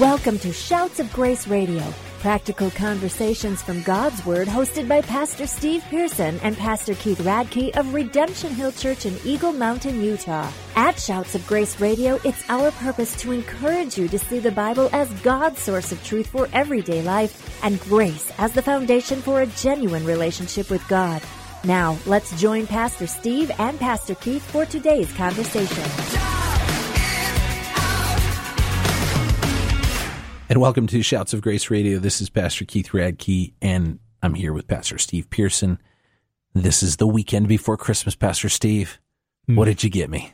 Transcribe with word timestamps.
Welcome 0.00 0.38
to 0.40 0.52
Shouts 0.52 1.00
of 1.00 1.10
Grace 1.10 1.48
Radio, 1.48 1.82
practical 2.18 2.70
conversations 2.70 3.62
from 3.62 3.80
God's 3.80 4.26
Word, 4.26 4.46
hosted 4.46 4.86
by 4.86 5.00
Pastor 5.00 5.46
Steve 5.46 5.82
Pearson 5.88 6.38
and 6.42 6.54
Pastor 6.54 6.94
Keith 6.96 7.20
Radke 7.20 7.74
of 7.74 7.94
Redemption 7.94 8.52
Hill 8.52 8.72
Church 8.72 9.06
in 9.06 9.16
Eagle 9.24 9.54
Mountain, 9.54 10.02
Utah. 10.02 10.50
At 10.74 11.00
Shouts 11.00 11.34
of 11.34 11.46
Grace 11.46 11.80
Radio, 11.80 12.20
it's 12.24 12.44
our 12.50 12.72
purpose 12.72 13.18
to 13.22 13.32
encourage 13.32 13.96
you 13.96 14.06
to 14.08 14.18
see 14.18 14.38
the 14.38 14.50
Bible 14.50 14.90
as 14.92 15.08
God's 15.22 15.62
source 15.62 15.92
of 15.92 16.04
truth 16.04 16.26
for 16.26 16.46
everyday 16.52 17.00
life 17.00 17.58
and 17.64 17.80
grace 17.80 18.30
as 18.36 18.52
the 18.52 18.60
foundation 18.60 19.22
for 19.22 19.40
a 19.40 19.46
genuine 19.46 20.04
relationship 20.04 20.68
with 20.68 20.86
God. 20.88 21.22
Now, 21.64 21.96
let's 22.04 22.38
join 22.38 22.66
Pastor 22.66 23.06
Steve 23.06 23.50
and 23.58 23.80
Pastor 23.80 24.14
Keith 24.16 24.44
for 24.50 24.66
today's 24.66 25.10
conversation. 25.14 26.15
And 30.56 30.62
welcome 30.62 30.86
to 30.86 31.02
Shouts 31.02 31.34
of 31.34 31.42
Grace 31.42 31.68
Radio. 31.70 31.98
This 31.98 32.22
is 32.22 32.30
Pastor 32.30 32.64
Keith 32.64 32.92
Radke, 32.92 33.52
and 33.60 33.98
I'm 34.22 34.32
here 34.32 34.54
with 34.54 34.66
Pastor 34.66 34.96
Steve 34.96 35.28
Pearson. 35.28 35.78
This 36.54 36.82
is 36.82 36.96
the 36.96 37.06
weekend 37.06 37.46
before 37.46 37.76
Christmas, 37.76 38.14
Pastor 38.14 38.48
Steve. 38.48 38.98
What 39.44 39.66
did 39.66 39.84
you 39.84 39.90
get 39.90 40.08
me? 40.08 40.32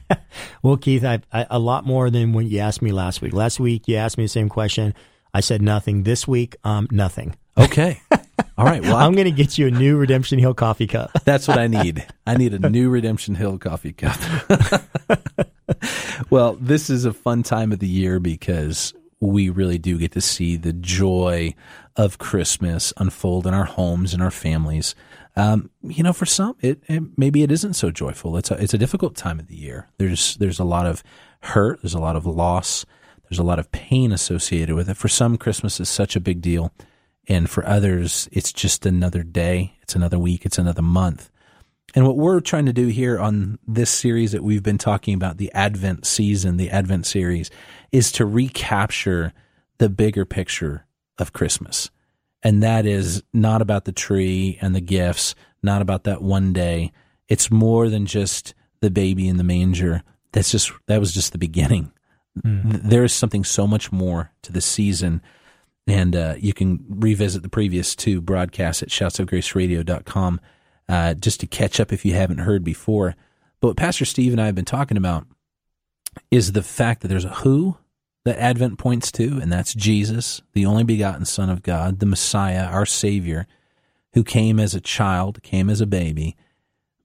well, 0.62 0.78
Keith, 0.78 1.04
I, 1.04 1.20
I, 1.30 1.46
a 1.50 1.58
lot 1.58 1.84
more 1.84 2.08
than 2.08 2.32
when 2.32 2.46
you 2.46 2.58
asked 2.58 2.80
me 2.80 2.90
last 2.90 3.20
week. 3.20 3.34
Last 3.34 3.60
week, 3.60 3.86
you 3.86 3.96
asked 3.96 4.16
me 4.16 4.24
the 4.24 4.28
same 4.28 4.48
question. 4.48 4.94
I 5.34 5.40
said 5.40 5.60
nothing. 5.60 6.04
This 6.04 6.26
week, 6.26 6.56
um, 6.64 6.88
nothing. 6.90 7.36
Okay. 7.58 8.00
All 8.56 8.64
right. 8.64 8.80
Well, 8.80 8.96
I'm 8.96 9.12
going 9.12 9.26
to 9.26 9.30
get 9.30 9.58
you 9.58 9.66
a 9.66 9.70
new 9.70 9.98
Redemption 9.98 10.38
Hill 10.38 10.54
coffee 10.54 10.86
cup. 10.86 11.10
That's 11.26 11.46
what 11.46 11.58
I 11.58 11.66
need. 11.66 12.06
I 12.26 12.34
need 12.38 12.54
a 12.54 12.70
new 12.70 12.88
Redemption 12.88 13.34
Hill 13.34 13.58
coffee 13.58 13.92
cup. 13.92 14.18
well, 16.30 16.56
this 16.58 16.88
is 16.88 17.04
a 17.04 17.12
fun 17.12 17.42
time 17.42 17.72
of 17.72 17.78
the 17.78 17.86
year 17.86 18.18
because 18.18 18.94
we 19.20 19.50
really 19.50 19.78
do 19.78 19.98
get 19.98 20.12
to 20.12 20.20
see 20.20 20.56
the 20.56 20.72
joy 20.72 21.54
of 21.96 22.18
Christmas 22.18 22.92
unfold 22.96 23.46
in 23.46 23.54
our 23.54 23.66
homes 23.66 24.14
and 24.14 24.22
our 24.22 24.30
families. 24.30 24.94
Um, 25.36 25.70
you 25.82 26.02
know, 26.02 26.12
for 26.12 26.26
some, 26.26 26.56
it, 26.60 26.82
it, 26.88 27.02
maybe 27.16 27.42
it 27.42 27.52
isn't 27.52 27.74
so 27.74 27.90
joyful. 27.90 28.36
It's 28.36 28.50
a 28.50 28.54
it's 28.54 28.74
a 28.74 28.78
difficult 28.78 29.14
time 29.14 29.38
of 29.38 29.46
the 29.46 29.56
year. 29.56 29.88
There's 29.98 30.36
there's 30.36 30.58
a 30.58 30.64
lot 30.64 30.86
of 30.86 31.04
hurt. 31.40 31.82
There's 31.82 31.94
a 31.94 32.00
lot 32.00 32.16
of 32.16 32.26
loss. 32.26 32.84
There's 33.28 33.38
a 33.38 33.44
lot 33.44 33.58
of 33.58 33.70
pain 33.70 34.10
associated 34.10 34.74
with 34.74 34.88
it. 34.88 34.96
For 34.96 35.08
some, 35.08 35.36
Christmas 35.38 35.78
is 35.78 35.88
such 35.88 36.16
a 36.16 36.20
big 36.20 36.40
deal, 36.40 36.72
and 37.28 37.48
for 37.48 37.64
others, 37.64 38.28
it's 38.32 38.52
just 38.52 38.84
another 38.84 39.22
day. 39.22 39.78
It's 39.82 39.94
another 39.94 40.18
week. 40.18 40.44
It's 40.44 40.58
another 40.58 40.82
month. 40.82 41.29
And 41.94 42.06
what 42.06 42.16
we're 42.16 42.40
trying 42.40 42.66
to 42.66 42.72
do 42.72 42.86
here 42.86 43.18
on 43.18 43.58
this 43.66 43.90
series 43.90 44.32
that 44.32 44.44
we've 44.44 44.62
been 44.62 44.78
talking 44.78 45.14
about, 45.14 45.38
the 45.38 45.52
Advent 45.52 46.06
season, 46.06 46.56
the 46.56 46.70
Advent 46.70 47.06
series, 47.06 47.50
is 47.90 48.12
to 48.12 48.24
recapture 48.24 49.32
the 49.78 49.88
bigger 49.88 50.24
picture 50.24 50.86
of 51.18 51.32
Christmas. 51.32 51.90
And 52.42 52.62
that 52.62 52.86
is 52.86 53.22
not 53.32 53.60
about 53.60 53.84
the 53.84 53.92
tree 53.92 54.58
and 54.60 54.74
the 54.74 54.80
gifts, 54.80 55.34
not 55.62 55.82
about 55.82 56.04
that 56.04 56.22
one 56.22 56.52
day. 56.52 56.92
It's 57.28 57.50
more 57.50 57.88
than 57.88 58.06
just 58.06 58.54
the 58.80 58.90
baby 58.90 59.28
in 59.28 59.36
the 59.36 59.44
manger. 59.44 60.02
That's 60.32 60.50
just, 60.50 60.72
that 60.86 61.00
was 61.00 61.12
just 61.12 61.32
the 61.32 61.38
beginning. 61.38 61.92
Mm. 62.44 62.82
There 62.82 63.04
is 63.04 63.12
something 63.12 63.44
so 63.44 63.66
much 63.66 63.90
more 63.90 64.32
to 64.42 64.52
the 64.52 64.60
season. 64.60 65.22
And 65.86 66.14
uh, 66.14 66.34
you 66.38 66.52
can 66.52 66.84
revisit 66.88 67.42
the 67.42 67.48
previous 67.48 67.96
two 67.96 68.20
broadcasts 68.20 68.82
at 68.82 68.90
shoutsofgraceradio.com 68.90 70.40
uh, 70.90 71.14
just 71.14 71.38
to 71.38 71.46
catch 71.46 71.78
up 71.78 71.92
if 71.92 72.04
you 72.04 72.14
haven't 72.14 72.38
heard 72.38 72.64
before. 72.64 73.14
But 73.60 73.68
what 73.68 73.76
Pastor 73.76 74.04
Steve 74.04 74.32
and 74.32 74.40
I 74.40 74.46
have 74.46 74.56
been 74.56 74.64
talking 74.64 74.96
about 74.96 75.24
is 76.32 76.50
the 76.52 76.62
fact 76.62 77.02
that 77.02 77.08
there's 77.08 77.24
a 77.24 77.34
who 77.34 77.76
that 78.24 78.38
Advent 78.38 78.76
points 78.76 79.12
to, 79.12 79.38
and 79.40 79.52
that's 79.52 79.72
Jesus, 79.72 80.42
the 80.52 80.66
only 80.66 80.82
begotten 80.82 81.24
Son 81.24 81.48
of 81.48 81.62
God, 81.62 82.00
the 82.00 82.06
Messiah, 82.06 82.64
our 82.64 82.84
Savior, 82.84 83.46
who 84.14 84.24
came 84.24 84.58
as 84.58 84.74
a 84.74 84.80
child, 84.80 85.42
came 85.44 85.70
as 85.70 85.80
a 85.80 85.86
baby, 85.86 86.36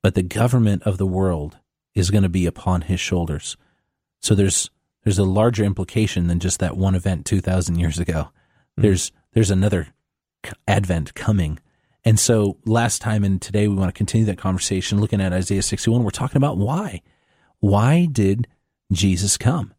but 0.01 0.16
the 0.16 0.24
government 0.24 0.81
of 0.84 0.97
the 0.97 1.06
world 1.06 1.59
is 1.94 2.09
going 2.09 2.24
to 2.24 2.29
be 2.29 2.47
upon 2.47 2.81
his 2.81 3.00
shoulders. 3.00 3.56
So 4.19 4.34
there's 4.34 4.72
there's 5.03 5.19
a 5.19 5.24
larger 5.24 5.63
implication 5.63 6.25
than 6.25 6.40
just 6.40 6.59
that 6.59 6.75
one 6.75 6.95
event 6.95 7.28
2000 7.28 7.75
years 7.75 8.00
ago. 8.00 8.29
Mm-hmm. 8.31 8.81
There's 8.81 9.12
there's 9.34 9.51
another 9.51 9.90
advent 10.68 11.13
coming. 11.13 11.59
And 12.06 12.20
so 12.20 12.58
last 12.66 13.02
time 13.02 13.24
and 13.24 13.42
today 13.42 13.68
we 13.68 13.76
want 13.76 13.90
to 13.90 13.98
continue 13.98 14.28
that 14.28 14.38
conversation 14.38 15.02
looking 15.02 15.20
at 15.20 15.34
Isaiah 15.34 15.64
61. 15.64 16.04
We're 16.04 16.12
talking 16.12 16.38
about 16.38 16.58
why. 16.58 17.02
Why 17.60 18.08
did 18.10 18.48
Jesus 18.92 19.38
come? 19.38 19.74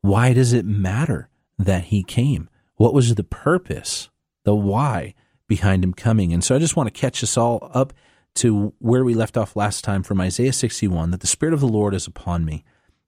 Why 0.00 0.32
does 0.32 0.52
it 0.52 0.66
matter 0.66 1.28
that 1.56 1.84
he 1.84 2.02
came? 2.02 2.50
What 2.74 2.94
was 2.94 3.14
the 3.14 3.24
purpose, 3.24 4.10
the 4.44 4.56
why 4.56 5.14
behind 5.46 5.84
him 5.84 5.94
coming? 5.94 6.32
And 6.32 6.42
so 6.42 6.56
I 6.56 6.58
just 6.58 6.76
want 6.76 6.92
to 6.92 7.00
catch 7.00 7.22
us 7.22 7.36
all 7.36 7.70
up 7.72 7.92
to 8.34 8.74
where 8.78 9.04
we 9.04 9.14
left 9.14 9.36
off 9.36 9.56
last 9.56 9.84
time 9.84 10.02
from 10.02 10.20
Isaiah 10.20 10.52
61 10.52 11.12
that 11.12 11.20
the 11.20 11.26
Spirit 11.26 11.54
of 11.54 11.60
the 11.60 11.68
Lord 11.68 11.94
is 11.94 12.06
upon 12.06 12.44
me. 12.44 12.64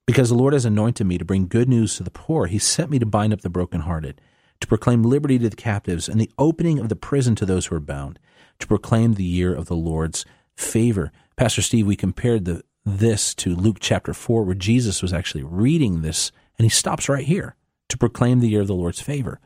Because 0.07 0.29
the 0.29 0.35
Lord 0.35 0.55
has 0.55 0.65
anointed 0.65 1.07
me 1.07 1.19
to 1.19 1.25
bring 1.25 1.47
good 1.47 1.69
news 1.69 1.97
to 1.97 2.03
the 2.03 2.11
poor. 2.11 2.47
He 2.47 2.59
sent 2.59 2.91
me 2.91 2.99
to 2.99 3.07
bind 3.07 3.33
up 3.33 3.43
the 3.43 3.51
brokenhearted, 3.51 4.21
to 4.61 4.67
proclaim 4.67 5.05
liberty 5.05 5.39
to 5.39 5.49
the 5.49 5.57
captives, 5.57 6.09
and 6.09 6.21
the 6.21 6.33
opening 6.37 6.81
of 6.81 6.89
the 6.89 6.97
prison 6.97 7.37
to 7.37 7.47
those 7.47 7.67
who 7.67 7.77
are 7.77 7.81
bound, 7.81 8.19
to 8.60 8.66
proclaim 8.66 9.15
the 9.15 9.25
year 9.25 9.54
of 9.54 9.66
the 9.66 9.76
Lord's 9.76 10.25
favor. 10.56 11.10
Pastor 11.37 11.62
Steve, 11.62 11.87
we 11.87 11.97
compared 11.97 12.44
the, 12.44 12.62
this 12.84 13.34
to 13.37 13.54
Luke 13.54 13.78
chapter 13.81 14.15
4, 14.15 14.44
where 14.44 14.54
Jesus 14.54 15.03
was 15.03 15.12
actually 15.12 15.43
reading 15.43 16.03
this 16.03 16.32
and 16.59 16.65
he 16.65 16.71
stops 16.71 17.09
right 17.09 17.25
here 17.25 17.56
to 17.88 17.98
proclaim 17.98 18.41
the 18.41 18.48
year 18.48 18.60
of 18.60 18.66
the 18.66 18.75
Lord's 18.75 19.00
favor. 19.00 19.41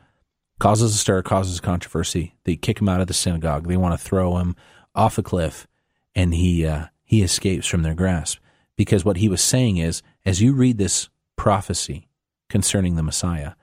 Causes 0.59 0.95
a 0.95 0.97
stir, 0.97 1.21
causes 1.21 1.59
controversy. 1.59 2.35
They 2.43 2.55
kick 2.55 2.79
him 2.79 2.89
out 2.89 3.01
of 3.01 3.07
the 3.07 3.13
synagogue. 3.13 3.67
They 3.67 3.77
want 3.77 3.97
to 3.97 4.05
throw 4.05 4.37
him 4.37 4.55
off 4.93 5.17
a 5.17 5.23
cliff, 5.23 5.67
and 6.13 6.33
he 6.33 6.65
uh, 6.65 6.87
he 7.03 7.23
escapes 7.23 7.67
from 7.67 7.83
their 7.83 7.93
grasp. 7.93 8.39
Because 8.77 9.05
what 9.05 9.17
he 9.17 9.29
was 9.29 9.41
saying 9.41 9.77
is, 9.77 10.01
as 10.25 10.41
you 10.41 10.53
read 10.53 10.77
this 10.77 11.09
prophecy 11.35 12.07
concerning 12.49 12.95
the 12.95 13.03
Messiah, 13.03 13.53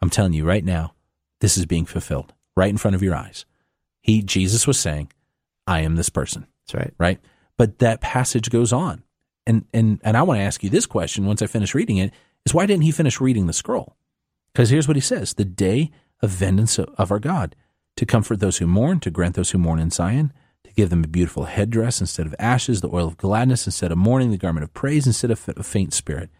I'm 0.00 0.10
telling 0.10 0.32
you 0.32 0.44
right 0.44 0.64
now, 0.64 0.94
this 1.40 1.56
is 1.56 1.66
being 1.66 1.86
fulfilled 1.86 2.32
right 2.56 2.70
in 2.70 2.78
front 2.78 2.94
of 2.94 3.02
your 3.02 3.14
eyes. 3.14 3.44
He 4.02 4.22
Jesus 4.22 4.66
was 4.66 4.78
saying, 4.78 5.10
I 5.66 5.80
am 5.80 5.96
this 5.96 6.10
person. 6.10 6.46
That's 6.66 6.74
right. 6.74 6.94
Right? 6.98 7.20
But 7.56 7.78
that 7.78 8.00
passage 8.00 8.50
goes 8.50 8.72
on. 8.72 9.02
And 9.46 9.64
and 9.72 10.00
and 10.04 10.16
I 10.16 10.22
want 10.22 10.38
to 10.38 10.44
ask 10.44 10.62
you 10.62 10.70
this 10.70 10.86
question 10.86 11.26
once 11.26 11.40
I 11.40 11.46
finish 11.46 11.74
reading 11.74 11.96
it 11.96 12.12
is 12.44 12.52
why 12.52 12.66
didn't 12.66 12.82
he 12.82 12.90
finish 12.90 13.20
reading 13.20 13.46
the 13.46 13.52
scroll? 13.52 13.96
Because 14.52 14.70
here's 14.70 14.86
what 14.86 14.96
he 14.96 15.00
says 15.00 15.34
the 15.34 15.44
day 15.44 15.90
of 16.20 16.30
vengeance 16.30 16.78
of 16.78 17.10
our 17.10 17.18
God, 17.18 17.56
to 17.96 18.06
comfort 18.06 18.40
those 18.40 18.58
who 18.58 18.66
mourn, 18.66 19.00
to 19.00 19.10
grant 19.10 19.34
those 19.34 19.50
who 19.50 19.58
mourn 19.58 19.78
in 19.78 19.90
Zion, 19.90 20.32
to 20.64 20.72
give 20.72 20.90
them 20.90 21.04
a 21.04 21.08
beautiful 21.08 21.44
headdress 21.44 22.00
instead 22.00 22.26
of 22.26 22.34
ashes, 22.38 22.80
the 22.80 22.90
oil 22.90 23.08
of 23.08 23.16
gladness 23.16 23.66
instead 23.66 23.92
of 23.92 23.98
mourning, 23.98 24.30
the 24.30 24.38
garment 24.38 24.64
of 24.64 24.74
praise 24.74 25.06
instead 25.06 25.30
of 25.30 25.48
a 25.56 25.62
faint 25.62 25.92
spirit, 25.92 26.30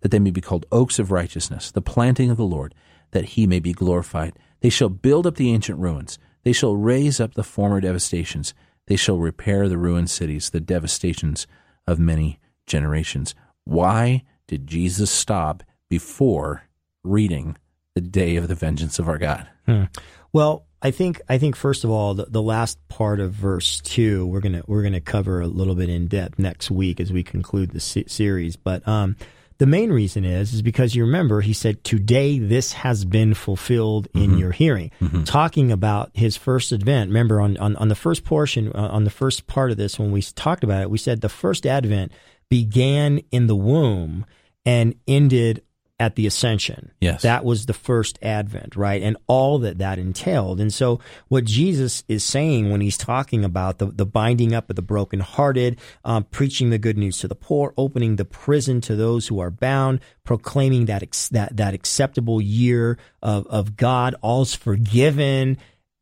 that 0.00 0.10
they 0.10 0.18
may 0.18 0.30
be 0.30 0.40
called 0.40 0.66
oaks 0.70 0.98
of 0.98 1.10
righteousness, 1.10 1.70
the 1.70 1.82
planting 1.82 2.30
of 2.30 2.36
the 2.36 2.44
Lord, 2.44 2.74
that 3.10 3.24
he 3.24 3.46
may 3.46 3.58
be 3.58 3.72
glorified. 3.72 4.38
They 4.60 4.70
shall 4.70 4.88
build 4.88 5.26
up 5.26 5.36
the 5.36 5.52
ancient 5.52 5.78
ruins. 5.78 6.18
They 6.44 6.52
shall 6.52 6.76
raise 6.76 7.20
up 7.20 7.34
the 7.34 7.44
former 7.44 7.80
devastations. 7.80 8.54
They 8.86 8.96
shall 8.96 9.18
repair 9.18 9.68
the 9.68 9.78
ruined 9.78 10.10
cities, 10.10 10.50
the 10.50 10.60
devastations 10.60 11.46
of 11.86 11.98
many 11.98 12.40
generations. 12.66 13.34
Why 13.64 14.22
did 14.46 14.66
Jesus 14.66 15.10
stop 15.10 15.62
before 15.88 16.64
reading 17.04 17.56
the 17.94 18.00
day 18.00 18.36
of 18.36 18.48
the 18.48 18.54
vengeance 18.54 18.98
of 18.98 19.08
our 19.08 19.18
God? 19.18 19.46
Hmm. 19.66 19.84
Well, 20.32 20.66
I 20.80 20.90
think 20.90 21.20
I 21.28 21.38
think 21.38 21.54
first 21.54 21.84
of 21.84 21.90
all, 21.90 22.14
the, 22.14 22.24
the 22.24 22.42
last 22.42 22.78
part 22.88 23.20
of 23.20 23.32
verse 23.32 23.80
two 23.80 24.26
we're 24.26 24.40
gonna 24.40 24.62
we're 24.66 24.82
gonna 24.82 25.00
cover 25.00 25.40
a 25.40 25.46
little 25.46 25.76
bit 25.76 25.88
in 25.88 26.08
depth 26.08 26.38
next 26.38 26.70
week 26.70 26.98
as 27.00 27.12
we 27.12 27.22
conclude 27.22 27.70
the 27.70 27.80
se- 27.80 28.06
series. 28.08 28.56
But 28.56 28.86
um, 28.88 29.16
the 29.62 29.66
main 29.66 29.92
reason 29.92 30.24
is 30.24 30.52
is 30.52 30.60
because 30.60 30.96
you 30.96 31.04
remember 31.04 31.40
he 31.40 31.52
said 31.52 31.84
today 31.84 32.40
this 32.40 32.72
has 32.72 33.04
been 33.04 33.32
fulfilled 33.32 34.08
in 34.12 34.30
mm-hmm. 34.30 34.38
your 34.38 34.50
hearing 34.50 34.90
mm-hmm. 35.00 35.22
talking 35.22 35.70
about 35.70 36.10
his 36.14 36.36
first 36.36 36.72
advent 36.72 37.10
remember 37.10 37.40
on, 37.40 37.56
on, 37.58 37.76
on 37.76 37.86
the 37.86 37.94
first 37.94 38.24
portion 38.24 38.72
uh, 38.74 38.88
on 38.88 39.04
the 39.04 39.10
first 39.10 39.46
part 39.46 39.70
of 39.70 39.76
this 39.76 40.00
when 40.00 40.10
we 40.10 40.20
talked 40.20 40.64
about 40.64 40.82
it 40.82 40.90
we 40.90 40.98
said 40.98 41.20
the 41.20 41.28
first 41.28 41.64
advent 41.64 42.10
began 42.48 43.20
in 43.30 43.46
the 43.46 43.54
womb 43.54 44.26
and 44.66 44.96
ended 45.06 45.62
at 46.02 46.16
the 46.16 46.26
ascension. 46.26 46.90
Yes. 47.00 47.22
That 47.22 47.44
was 47.44 47.66
the 47.66 47.72
first 47.72 48.18
advent, 48.22 48.74
right? 48.74 49.00
And 49.00 49.16
all 49.28 49.60
that 49.60 49.78
that 49.78 50.00
entailed. 50.00 50.58
And 50.60 50.74
so 50.74 50.98
what 51.28 51.44
Jesus 51.44 52.02
is 52.08 52.24
saying 52.24 52.72
when 52.72 52.80
he's 52.80 52.98
talking 52.98 53.44
about 53.44 53.78
the, 53.78 53.86
the 53.86 54.04
binding 54.04 54.52
up 54.52 54.68
of 54.68 54.74
the 54.74 54.82
brokenhearted, 54.82 55.78
um, 56.04 56.24
preaching 56.24 56.70
the 56.70 56.78
good 56.78 56.98
news 56.98 57.18
to 57.18 57.28
the 57.28 57.36
poor, 57.36 57.72
opening 57.76 58.16
the 58.16 58.24
prison 58.24 58.80
to 58.80 58.96
those 58.96 59.28
who 59.28 59.38
are 59.38 59.52
bound, 59.52 60.00
proclaiming 60.24 60.86
that, 60.86 61.04
that, 61.30 61.56
that 61.56 61.72
acceptable 61.72 62.40
year 62.40 62.98
of, 63.22 63.46
of 63.46 63.76
God, 63.76 64.16
all's 64.22 64.56
forgiven. 64.56 65.56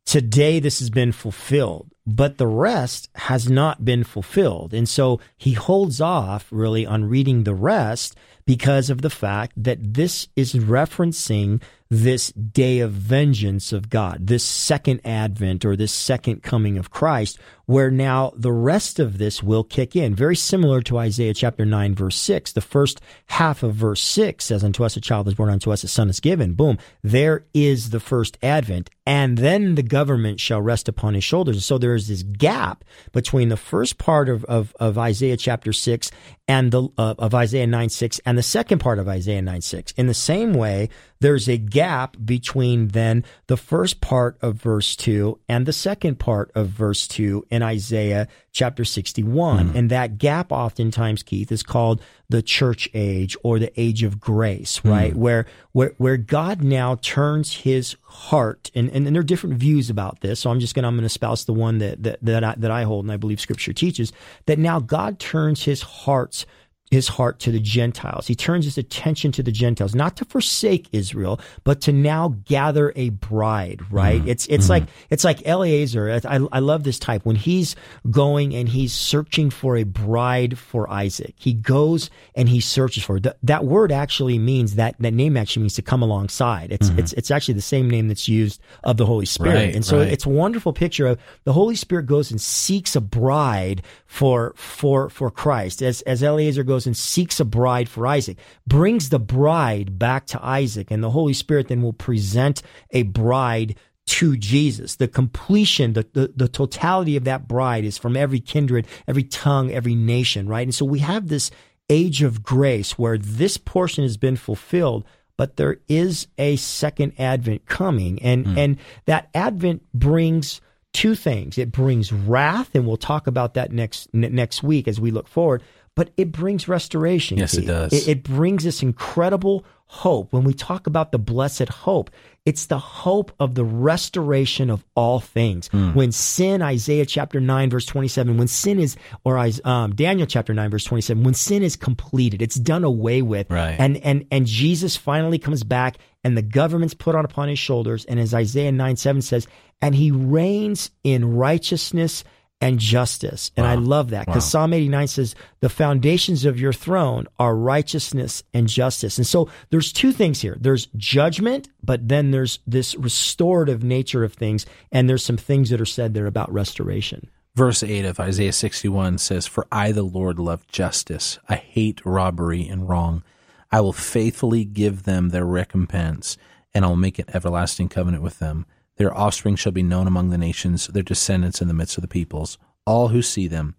Today, 0.06 0.60
this 0.60 0.78
has 0.78 0.88
been 0.88 1.12
fulfilled 1.12 1.90
but 2.06 2.38
the 2.38 2.46
rest 2.46 3.08
has 3.14 3.48
not 3.48 3.84
been 3.84 4.02
fulfilled. 4.02 4.74
And 4.74 4.88
so 4.88 5.20
he 5.36 5.52
holds 5.52 6.00
off 6.00 6.48
really 6.50 6.84
on 6.84 7.04
reading 7.04 7.44
the 7.44 7.54
rest 7.54 8.16
because 8.50 8.90
of 8.90 9.00
the 9.00 9.10
fact 9.10 9.52
that 9.56 9.78
this 9.94 10.26
is 10.34 10.54
referencing 10.54 11.62
this 11.90 12.30
day 12.32 12.78
of 12.78 12.92
vengeance 12.92 13.72
of 13.72 13.90
God, 13.90 14.28
this 14.28 14.44
second 14.44 15.00
advent 15.04 15.64
or 15.64 15.74
this 15.74 15.92
second 15.92 16.42
coming 16.42 16.78
of 16.78 16.90
Christ, 16.90 17.38
where 17.66 17.90
now 17.90 18.32
the 18.36 18.52
rest 18.52 19.00
of 19.00 19.18
this 19.18 19.42
will 19.42 19.64
kick 19.64 19.96
in. 19.96 20.14
Very 20.14 20.36
similar 20.36 20.82
to 20.82 20.98
Isaiah 20.98 21.34
chapter 21.34 21.64
9, 21.64 21.94
verse 21.94 22.16
6. 22.16 22.52
The 22.52 22.60
first 22.60 23.00
half 23.26 23.62
of 23.64 23.74
verse 23.74 24.02
6 24.02 24.44
says, 24.44 24.62
Unto 24.62 24.84
us 24.84 24.96
a 24.96 25.00
child 25.00 25.26
is 25.28 25.34
born, 25.34 25.50
unto 25.50 25.72
us 25.72 25.82
a 25.82 25.88
son 25.88 26.08
is 26.08 26.20
given. 26.20 26.54
Boom. 26.54 26.78
There 27.02 27.44
is 27.54 27.90
the 27.90 28.00
first 28.00 28.38
advent. 28.42 28.90
And 29.04 29.38
then 29.38 29.74
the 29.74 29.82
government 29.82 30.38
shall 30.38 30.62
rest 30.62 30.88
upon 30.88 31.14
his 31.14 31.24
shoulders. 31.24 31.64
So 31.64 31.78
there 31.78 31.94
is 31.94 32.06
this 32.06 32.22
gap 32.22 32.84
between 33.12 33.48
the 33.48 33.56
first 33.56 33.98
part 33.98 34.28
of, 34.28 34.44
of, 34.44 34.74
of 34.78 34.96
Isaiah 34.98 35.36
chapter 35.36 35.72
6 35.72 36.10
and 36.46 36.70
the, 36.70 36.88
uh, 36.98 37.14
of 37.18 37.34
Isaiah 37.34 37.66
9, 37.66 37.88
6 37.88 38.20
and 38.26 38.38
the 38.38 38.39
second 38.42 38.78
part 38.78 38.98
of 38.98 39.08
Isaiah 39.08 39.42
9, 39.42 39.60
6. 39.60 39.92
In 39.92 40.06
the 40.06 40.14
same 40.14 40.52
way, 40.52 40.88
there's 41.20 41.48
a 41.48 41.58
gap 41.58 42.16
between 42.24 42.88
then 42.88 43.24
the 43.46 43.56
first 43.56 44.00
part 44.00 44.38
of 44.40 44.54
verse 44.54 44.96
2 44.96 45.38
and 45.48 45.66
the 45.66 45.72
second 45.72 46.18
part 46.18 46.50
of 46.54 46.68
verse 46.68 47.06
2 47.08 47.46
in 47.50 47.62
Isaiah 47.62 48.26
chapter 48.52 48.84
61. 48.84 49.70
Mm. 49.70 49.74
And 49.74 49.90
that 49.90 50.16
gap 50.18 50.50
oftentimes, 50.50 51.22
Keith, 51.22 51.52
is 51.52 51.62
called 51.62 52.00
the 52.30 52.42
church 52.42 52.88
age 52.94 53.36
or 53.42 53.58
the 53.58 53.72
age 53.78 54.02
of 54.02 54.18
grace, 54.18 54.82
right? 54.84 55.12
Mm. 55.12 55.16
Where, 55.16 55.46
where, 55.72 55.92
where 55.98 56.16
God 56.16 56.62
now 56.62 56.96
turns 56.96 57.54
his 57.54 57.96
heart 58.02 58.70
and, 58.74 58.88
and, 58.90 59.06
and, 59.06 59.14
there 59.14 59.20
are 59.20 59.24
different 59.24 59.56
views 59.56 59.90
about 59.90 60.20
this. 60.20 60.40
So 60.40 60.50
I'm 60.50 60.60
just 60.60 60.74
going 60.74 60.84
to, 60.84 60.88
I'm 60.88 60.94
going 60.94 61.02
to 61.02 61.06
espouse 61.06 61.44
the 61.44 61.52
one 61.52 61.78
that, 61.78 62.02
that, 62.02 62.18
that 62.22 62.44
I, 62.44 62.54
that 62.56 62.70
I 62.70 62.84
hold 62.84 63.04
and 63.04 63.12
I 63.12 63.16
believe 63.18 63.40
scripture 63.40 63.72
teaches 63.72 64.12
that 64.46 64.58
now 64.58 64.80
God 64.80 65.18
turns 65.18 65.64
his 65.64 65.82
heart's 65.82 66.46
his 66.90 67.06
heart 67.06 67.38
to 67.38 67.52
the 67.52 67.60
Gentiles. 67.60 68.26
He 68.26 68.34
turns 68.34 68.64
his 68.64 68.76
attention 68.76 69.30
to 69.32 69.44
the 69.44 69.52
Gentiles, 69.52 69.94
not 69.94 70.16
to 70.16 70.24
forsake 70.24 70.88
Israel, 70.90 71.40
but 71.62 71.80
to 71.82 71.92
now 71.92 72.34
gather 72.46 72.92
a 72.96 73.10
bride, 73.10 73.80
right? 73.92 74.20
Mm-hmm. 74.20 74.28
It's, 74.28 74.46
it's 74.46 74.64
mm-hmm. 74.64 74.70
like, 74.70 74.84
it's 75.08 75.22
like 75.22 75.46
Eliezer. 75.46 76.20
I, 76.24 76.40
I 76.50 76.58
love 76.58 76.82
this 76.82 76.98
type 76.98 77.24
when 77.24 77.36
he's 77.36 77.76
going 78.10 78.56
and 78.56 78.68
he's 78.68 78.92
searching 78.92 79.50
for 79.50 79.76
a 79.76 79.84
bride 79.84 80.58
for 80.58 80.90
Isaac. 80.90 81.34
He 81.38 81.52
goes 81.52 82.10
and 82.34 82.48
he 82.48 82.60
searches 82.60 83.04
for 83.04 83.18
it. 83.18 83.26
that 83.40 83.64
word 83.64 83.92
actually 83.92 84.40
means 84.40 84.74
that, 84.74 84.96
that 84.98 85.14
name 85.14 85.36
actually 85.36 85.62
means 85.62 85.74
to 85.74 85.82
come 85.82 86.02
alongside. 86.02 86.72
It's, 86.72 86.90
mm-hmm. 86.90 86.98
it's, 86.98 87.12
it's 87.12 87.30
actually 87.30 87.54
the 87.54 87.62
same 87.62 87.88
name 87.88 88.08
that's 88.08 88.26
used 88.26 88.60
of 88.82 88.96
the 88.96 89.06
Holy 89.06 89.26
Spirit. 89.26 89.54
Right, 89.54 89.74
and 89.76 89.84
so 89.84 89.98
right. 89.98 90.08
it's 90.08 90.26
a 90.26 90.28
wonderful 90.30 90.72
picture 90.72 91.06
of 91.06 91.20
the 91.44 91.52
Holy 91.52 91.76
Spirit 91.76 92.06
goes 92.06 92.32
and 92.32 92.40
seeks 92.40 92.96
a 92.96 93.00
bride 93.00 93.82
for, 94.06 94.54
for, 94.56 95.08
for 95.08 95.30
Christ. 95.30 95.82
As, 95.82 96.02
as 96.02 96.24
Eliezer 96.24 96.64
goes 96.64 96.79
goes 96.80 96.86
and 96.86 96.96
seeks 96.96 97.40
a 97.40 97.44
bride 97.44 97.88
for 97.88 98.06
Isaac, 98.06 98.38
brings 98.66 99.10
the 99.10 99.18
bride 99.18 99.98
back 99.98 100.26
to 100.26 100.44
Isaac, 100.44 100.90
and 100.90 101.02
the 101.02 101.10
Holy 101.10 101.34
Spirit 101.34 101.68
then 101.68 101.82
will 101.82 101.92
present 101.92 102.62
a 102.90 103.02
bride 103.02 103.76
to 104.06 104.36
Jesus. 104.36 104.96
The 104.96 105.08
completion, 105.08 105.92
the, 105.92 106.06
the, 106.12 106.32
the, 106.34 106.48
totality 106.48 107.16
of 107.16 107.24
that 107.24 107.46
bride 107.46 107.84
is 107.84 107.98
from 107.98 108.16
every 108.16 108.40
kindred, 108.40 108.86
every 109.06 109.22
tongue, 109.22 109.70
every 109.70 109.94
nation, 109.94 110.48
right? 110.48 110.66
And 110.66 110.74
so 110.74 110.84
we 110.84 111.00
have 111.00 111.28
this 111.28 111.50
age 111.88 112.22
of 112.22 112.42
grace 112.42 112.98
where 112.98 113.18
this 113.18 113.56
portion 113.56 114.02
has 114.02 114.16
been 114.16 114.36
fulfilled, 114.36 115.04
but 115.36 115.56
there 115.56 115.78
is 115.86 116.26
a 116.38 116.56
second 116.56 117.12
advent 117.20 117.66
coming. 117.66 118.20
And, 118.22 118.46
mm. 118.46 118.56
and 118.56 118.78
that 119.04 119.28
advent 119.34 119.82
brings 119.92 120.60
two 120.92 121.14
things. 121.14 121.56
It 121.56 121.70
brings 121.70 122.12
wrath, 122.12 122.74
and 122.74 122.86
we'll 122.86 122.96
talk 122.96 123.26
about 123.26 123.54
that 123.54 123.70
next, 123.70 124.12
next 124.12 124.62
week 124.62 124.88
as 124.88 125.00
we 125.00 125.10
look 125.10 125.28
forward 125.28 125.62
but 125.96 126.10
it 126.16 126.32
brings 126.32 126.68
restoration. 126.68 127.38
Yes, 127.38 127.54
it 127.54 127.66
does. 127.66 127.92
It, 127.92 128.08
it, 128.08 128.22
brings 128.22 128.64
this 128.64 128.82
incredible 128.82 129.64
hope. 129.86 130.32
When 130.32 130.44
we 130.44 130.54
talk 130.54 130.86
about 130.86 131.12
the 131.12 131.18
blessed 131.18 131.68
hope, 131.68 132.10
it's 132.46 132.66
the 132.66 132.78
hope 132.78 133.32
of 133.40 133.54
the 133.54 133.64
restoration 133.64 134.70
of 134.70 134.84
all 134.94 135.20
things. 135.20 135.68
Mm. 135.70 135.94
When 135.94 136.12
sin, 136.12 136.62
Isaiah 136.62 137.04
chapter 137.04 137.40
9, 137.40 137.70
verse 137.70 137.86
27, 137.86 138.38
when 138.38 138.48
sin 138.48 138.78
is, 138.78 138.96
or 139.24 139.36
um, 139.64 139.94
Daniel 139.94 140.26
chapter 140.26 140.54
9, 140.54 140.70
verse 140.70 140.84
27, 140.84 141.22
when 141.22 141.34
sin 141.34 141.62
is 141.62 141.76
completed, 141.76 142.40
it's 142.40 142.54
done 142.54 142.84
away 142.84 143.20
with. 143.20 143.50
Right. 143.50 143.76
And, 143.78 143.96
and, 143.98 144.26
and 144.30 144.46
Jesus 144.46 144.96
finally 144.96 145.38
comes 145.38 145.64
back 145.64 145.98
and 146.22 146.36
the 146.36 146.42
government's 146.42 146.94
put 146.94 147.14
on 147.14 147.24
upon 147.24 147.48
his 147.48 147.58
shoulders. 147.58 148.04
And 148.04 148.20
as 148.20 148.32
Isaiah 148.32 148.72
9, 148.72 148.96
7 148.96 149.22
says, 149.22 149.46
and 149.82 149.94
he 149.94 150.10
reigns 150.10 150.90
in 151.02 151.36
righteousness 151.36 152.24
and 152.60 152.78
justice. 152.78 153.50
And 153.56 153.64
wow. 153.64 153.72
I 153.72 153.74
love 153.76 154.10
that 154.10 154.26
because 154.26 154.44
wow. 154.44 154.48
Psalm 154.48 154.74
89 154.74 155.06
says, 155.08 155.34
the 155.60 155.68
foundations 155.68 156.44
of 156.44 156.60
your 156.60 156.72
throne 156.72 157.26
are 157.38 157.56
righteousness 157.56 158.42
and 158.52 158.68
justice. 158.68 159.16
And 159.16 159.26
so 159.26 159.48
there's 159.70 159.92
two 159.92 160.12
things 160.12 160.40
here. 160.40 160.56
There's 160.60 160.86
judgment, 160.96 161.68
but 161.82 162.08
then 162.08 162.30
there's 162.30 162.58
this 162.66 162.94
restorative 162.96 163.82
nature 163.82 164.24
of 164.24 164.34
things. 164.34 164.66
And 164.92 165.08
there's 165.08 165.24
some 165.24 165.38
things 165.38 165.70
that 165.70 165.80
are 165.80 165.86
said 165.86 166.14
there 166.14 166.26
about 166.26 166.52
restoration. 166.52 167.28
Verse 167.56 167.82
8 167.82 168.04
of 168.04 168.20
Isaiah 168.20 168.52
61 168.52 169.18
says, 169.18 169.46
For 169.46 169.66
I, 169.72 169.92
the 169.92 170.02
Lord, 170.02 170.38
love 170.38 170.66
justice. 170.68 171.38
I 171.48 171.56
hate 171.56 172.00
robbery 172.04 172.66
and 172.66 172.88
wrong. 172.88 173.24
I 173.72 173.80
will 173.80 173.92
faithfully 173.92 174.64
give 174.64 175.02
them 175.02 175.28
their 175.28 175.44
recompense, 175.44 176.36
and 176.74 176.84
I'll 176.84 176.96
make 176.96 177.18
an 177.18 177.26
everlasting 177.32 177.88
covenant 177.88 178.22
with 178.22 178.38
them. 178.38 178.66
Their 179.00 179.16
offspring 179.16 179.56
shall 179.56 179.72
be 179.72 179.82
known 179.82 180.06
among 180.06 180.28
the 180.28 180.36
nations, 180.36 180.88
their 180.88 181.02
descendants 181.02 181.62
in 181.62 181.68
the 181.68 181.72
midst 181.72 181.96
of 181.96 182.02
the 182.02 182.06
peoples. 182.06 182.58
All 182.84 183.08
who 183.08 183.22
see 183.22 183.48
them 183.48 183.74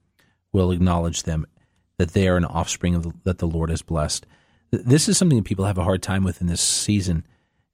will 0.52 0.72
acknowledge 0.72 1.22
them, 1.22 1.46
that 2.00 2.14
they 2.14 2.28
are 2.28 2.38
an 2.38 2.46
offspring 2.46 2.96
of 2.96 3.04
the, 3.04 3.12
that 3.26 3.38
the 3.38 3.46
Lord 3.46 3.70
has 3.70 3.84
blessed. 3.84 4.26
This 4.72 5.08
is 5.08 5.20
something 5.20 5.38
that 5.38 5.46
people 5.46 5.66
have 5.66 5.78
a 5.78 5.84
hard 5.84 6.02
time 6.02 6.24
with 6.24 6.42
in 6.42 6.48
this 6.48 6.60
season. 6.60 7.24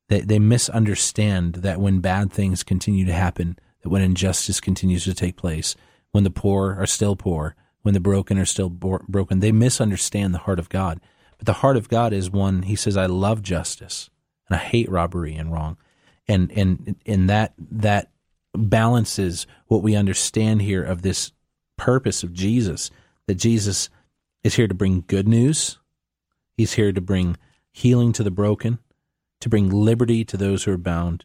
They, 0.09 0.19
they 0.19 0.39
misunderstand 0.39 1.53
that 1.53 1.79
when 1.79 2.01
bad 2.01 2.33
things 2.33 2.63
continue 2.63 3.05
to 3.05 3.13
happen, 3.13 3.57
that 3.81 3.88
when 3.88 4.01
injustice 4.01 4.59
continues 4.59 5.05
to 5.05 5.13
take 5.13 5.38
place, 5.38 5.73
when 6.11 6.25
the 6.25 6.29
poor 6.29 6.75
are 6.77 6.85
still 6.85 7.15
poor, 7.15 7.55
when 7.81 7.94
the 7.94 8.01
broken 8.01 8.38
are 8.38 8.45
still 8.45 8.69
bo- 8.69 9.05
broken, 9.07 9.39
they 9.39 9.53
misunderstand 9.53 10.33
the 10.33 10.39
heart 10.39 10.59
of 10.59 10.67
God. 10.67 10.99
But 11.38 11.45
the 11.45 11.53
heart 11.53 11.77
of 11.77 11.88
God 11.88 12.11
is 12.11 12.29
one, 12.29 12.63
He 12.63 12.75
says, 12.75 12.97
I 12.97 13.05
love 13.05 13.41
justice 13.41 14.09
and 14.49 14.59
I 14.59 14.61
hate 14.61 14.91
robbery 14.91 15.35
and 15.35 15.53
wrong 15.53 15.77
and 16.27 16.51
and 16.51 16.95
and 17.06 17.29
that 17.29 17.53
that 17.57 18.12
balances 18.56 19.45
what 19.68 19.83
we 19.83 19.95
understand 19.95 20.62
here 20.62 20.83
of 20.83 21.01
this 21.01 21.31
purpose 21.77 22.24
of 22.24 22.33
Jesus 22.33 22.89
that 23.27 23.35
Jesus 23.35 23.89
is 24.44 24.56
here 24.56 24.68
to 24.68 24.74
bring 24.74 25.03
good 25.07 25.27
news. 25.27 25.77
He's 26.56 26.74
here 26.74 26.91
to 26.91 27.01
bring 27.01 27.38
healing 27.71 28.13
to 28.13 28.24
the 28.24 28.31
broken 28.31 28.79
to 29.41 29.50
bring 29.50 29.69
liberty 29.69 30.25
to 30.25 30.38
those 30.38 30.63
who 30.63 30.71
are 30.71 30.78
bound 30.78 31.23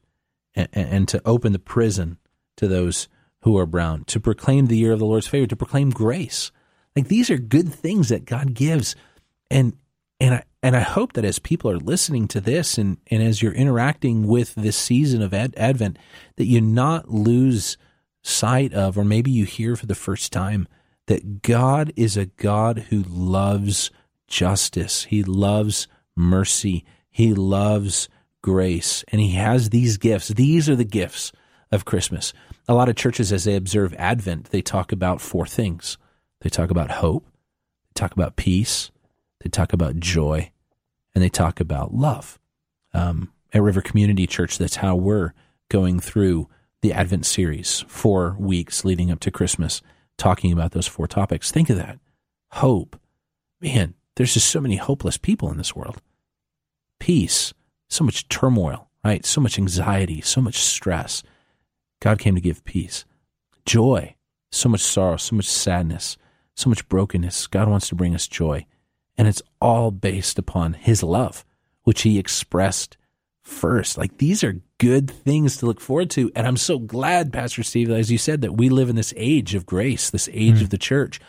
and, 0.54 0.68
and 0.72 1.08
to 1.08 1.22
open 1.24 1.52
the 1.52 1.58
prison 1.58 2.18
to 2.56 2.68
those 2.68 3.08
who 3.40 3.56
are 3.58 3.66
bound 3.66 4.06
to 4.06 4.20
proclaim 4.20 4.66
the 4.66 4.76
year 4.76 4.92
of 4.92 4.98
the 4.98 5.06
Lord's 5.06 5.26
favor 5.26 5.46
to 5.46 5.56
proclaim 5.56 5.90
grace. 5.90 6.52
Like 6.94 7.08
these 7.08 7.30
are 7.30 7.38
good 7.38 7.72
things 7.72 8.10
that 8.10 8.24
God 8.24 8.54
gives. 8.54 8.94
And 9.50 9.74
and 10.20 10.34
I 10.34 10.44
and 10.62 10.76
I 10.76 10.80
hope 10.80 11.14
that 11.14 11.24
as 11.24 11.38
people 11.38 11.70
are 11.70 11.78
listening 11.78 12.28
to 12.28 12.40
this 12.40 12.78
and, 12.78 12.98
and 13.08 13.22
as 13.22 13.42
you're 13.42 13.52
interacting 13.52 14.26
with 14.26 14.54
this 14.54 14.76
season 14.76 15.20
of 15.20 15.34
Ad- 15.34 15.54
Advent, 15.56 15.98
that 16.36 16.46
you 16.46 16.60
not 16.60 17.08
lose 17.10 17.76
sight 18.22 18.72
of, 18.72 18.96
or 18.96 19.04
maybe 19.04 19.30
you 19.30 19.44
hear 19.44 19.74
for 19.74 19.86
the 19.86 19.94
first 19.94 20.32
time, 20.32 20.68
that 21.06 21.42
God 21.42 21.92
is 21.96 22.16
a 22.16 22.26
God 22.26 22.86
who 22.90 23.02
loves 23.08 23.90
justice. 24.28 25.04
He 25.04 25.24
loves 25.24 25.88
mercy. 26.16 26.84
He 27.10 27.34
loves 27.34 28.08
grace. 28.40 29.04
And 29.08 29.20
He 29.20 29.32
has 29.32 29.70
these 29.70 29.96
gifts. 29.96 30.28
These 30.28 30.68
are 30.68 30.76
the 30.76 30.84
gifts 30.84 31.32
of 31.72 31.84
Christmas. 31.84 32.32
A 32.68 32.74
lot 32.74 32.88
of 32.88 32.94
churches, 32.94 33.32
as 33.32 33.44
they 33.44 33.56
observe 33.56 33.94
Advent, 33.94 34.50
they 34.50 34.62
talk 34.62 34.92
about 34.92 35.20
four 35.20 35.46
things 35.46 35.98
they 36.42 36.50
talk 36.50 36.70
about 36.70 36.90
hope, 36.90 37.24
they 37.24 38.00
talk 38.00 38.12
about 38.12 38.36
peace, 38.36 38.90
they 39.42 39.48
talk 39.48 39.72
about 39.72 40.00
joy, 40.00 40.50
and 41.14 41.22
they 41.22 41.28
talk 41.28 41.60
about 41.60 41.94
love. 41.94 42.38
Um, 42.94 43.32
at 43.52 43.62
River 43.62 43.80
Community 43.80 44.26
Church, 44.26 44.58
that's 44.58 44.76
how 44.76 44.96
we're 44.96 45.32
going 45.68 46.00
through 46.00 46.48
the 46.80 46.92
Advent 46.92 47.26
series, 47.26 47.84
four 47.88 48.36
weeks 48.38 48.84
leading 48.84 49.10
up 49.10 49.20
to 49.20 49.30
Christmas, 49.30 49.82
talking 50.18 50.52
about 50.52 50.72
those 50.72 50.86
four 50.86 51.06
topics. 51.06 51.50
Think 51.50 51.70
of 51.70 51.76
that 51.76 51.98
hope. 52.50 53.00
Man, 53.60 53.94
there's 54.16 54.34
just 54.34 54.50
so 54.50 54.60
many 54.60 54.76
hopeless 54.76 55.16
people 55.16 55.50
in 55.50 55.56
this 55.56 55.74
world. 55.74 56.02
Peace, 57.00 57.54
so 57.88 58.04
much 58.04 58.28
turmoil, 58.28 58.88
right? 59.04 59.24
So 59.24 59.40
much 59.40 59.58
anxiety, 59.58 60.20
so 60.20 60.40
much 60.40 60.58
stress. 60.58 61.22
God 62.00 62.18
came 62.18 62.34
to 62.34 62.40
give 62.40 62.64
peace. 62.64 63.04
Joy, 63.64 64.16
so 64.50 64.68
much 64.68 64.80
sorrow, 64.80 65.16
so 65.16 65.36
much 65.36 65.48
sadness, 65.48 66.16
so 66.54 66.68
much 66.68 66.88
brokenness. 66.88 67.46
God 67.46 67.68
wants 67.68 67.88
to 67.88 67.94
bring 67.94 68.14
us 68.14 68.26
joy. 68.26 68.66
And 69.16 69.28
it's 69.28 69.42
all 69.60 69.90
based 69.90 70.38
upon 70.38 70.74
his 70.74 71.02
love, 71.02 71.44
which 71.84 72.02
he 72.02 72.18
expressed 72.18 72.96
first. 73.42 73.98
Like 73.98 74.18
these 74.18 74.42
are 74.42 74.60
good 74.78 75.10
things 75.10 75.58
to 75.58 75.66
look 75.66 75.80
forward 75.80 76.10
to. 76.10 76.30
And 76.34 76.46
I'm 76.46 76.56
so 76.56 76.78
glad, 76.78 77.32
Pastor 77.32 77.62
Steve, 77.62 77.90
as 77.90 78.10
you 78.10 78.18
said, 78.18 78.40
that 78.40 78.56
we 78.56 78.68
live 78.68 78.88
in 78.88 78.96
this 78.96 79.14
age 79.16 79.54
of 79.54 79.66
grace, 79.66 80.10
this 80.10 80.28
age 80.32 80.58
mm. 80.58 80.62
of 80.62 80.70
the 80.70 80.78
church, 80.78 81.20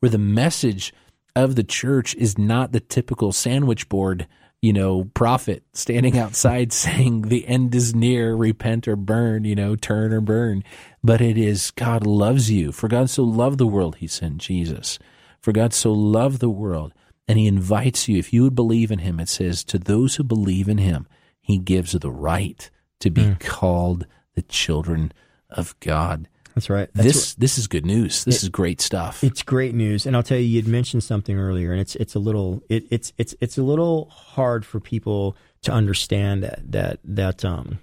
where 0.00 0.10
the 0.10 0.18
message 0.18 0.92
of 1.36 1.54
the 1.54 1.64
church 1.64 2.14
is 2.16 2.36
not 2.36 2.72
the 2.72 2.80
typical 2.80 3.32
sandwich 3.32 3.88
board, 3.88 4.26
you 4.60 4.72
know, 4.72 5.04
prophet 5.14 5.62
standing 5.72 6.18
outside 6.18 6.72
saying 6.74 7.22
the 7.22 7.46
end 7.46 7.74
is 7.74 7.94
near, 7.94 8.34
repent 8.34 8.88
or 8.88 8.96
burn, 8.96 9.44
you 9.44 9.54
know, 9.54 9.76
turn 9.76 10.12
or 10.12 10.20
burn. 10.20 10.64
But 11.02 11.20
it 11.20 11.38
is 11.38 11.70
God 11.70 12.06
loves 12.06 12.50
you. 12.50 12.72
For 12.72 12.88
God 12.88 13.08
so 13.08 13.22
loved 13.22 13.58
the 13.58 13.66
world, 13.66 13.96
he 13.96 14.06
sent 14.06 14.38
Jesus. 14.38 14.98
For 15.40 15.52
God 15.52 15.72
so 15.72 15.92
loved 15.92 16.40
the 16.40 16.50
world, 16.50 16.92
and 17.28 17.38
he 17.38 17.46
invites 17.46 18.08
you, 18.08 18.18
if 18.18 18.32
you 18.32 18.42
would 18.44 18.54
believe 18.54 18.90
in 18.90 19.00
him, 19.00 19.20
it 19.20 19.28
says, 19.28 19.62
to 19.64 19.78
those 19.78 20.16
who 20.16 20.24
believe 20.24 20.68
in 20.68 20.78
him, 20.78 21.06
he 21.40 21.58
gives 21.58 21.92
the 21.92 22.10
right 22.10 22.70
to 23.00 23.10
be 23.10 23.22
mm. 23.22 23.40
called 23.40 24.06
the 24.34 24.42
children 24.42 25.12
of 25.50 25.78
God. 25.80 26.26
That's 26.54 26.70
right. 26.70 26.88
That's 26.92 27.06
this 27.06 27.34
this 27.34 27.58
is 27.58 27.68
good 27.68 27.86
news. 27.86 28.24
This 28.24 28.36
it, 28.36 28.42
is 28.44 28.48
great 28.48 28.80
stuff. 28.80 29.22
It's 29.22 29.44
great 29.44 29.76
news, 29.76 30.06
and 30.06 30.16
I'll 30.16 30.24
tell 30.24 30.38
you, 30.38 30.44
you'd 30.44 30.66
mentioned 30.66 31.04
something 31.04 31.38
earlier, 31.38 31.70
and 31.70 31.80
it's 31.80 31.94
it's 31.94 32.16
a 32.16 32.18
little 32.18 32.64
it, 32.68 32.84
it's 32.90 33.12
it's 33.16 33.32
it's 33.40 33.58
a 33.58 33.62
little 33.62 34.06
hard 34.06 34.66
for 34.66 34.80
people 34.80 35.36
to 35.62 35.70
understand 35.70 36.42
that 36.42 36.72
that 36.72 36.98
that 37.04 37.44
um 37.44 37.78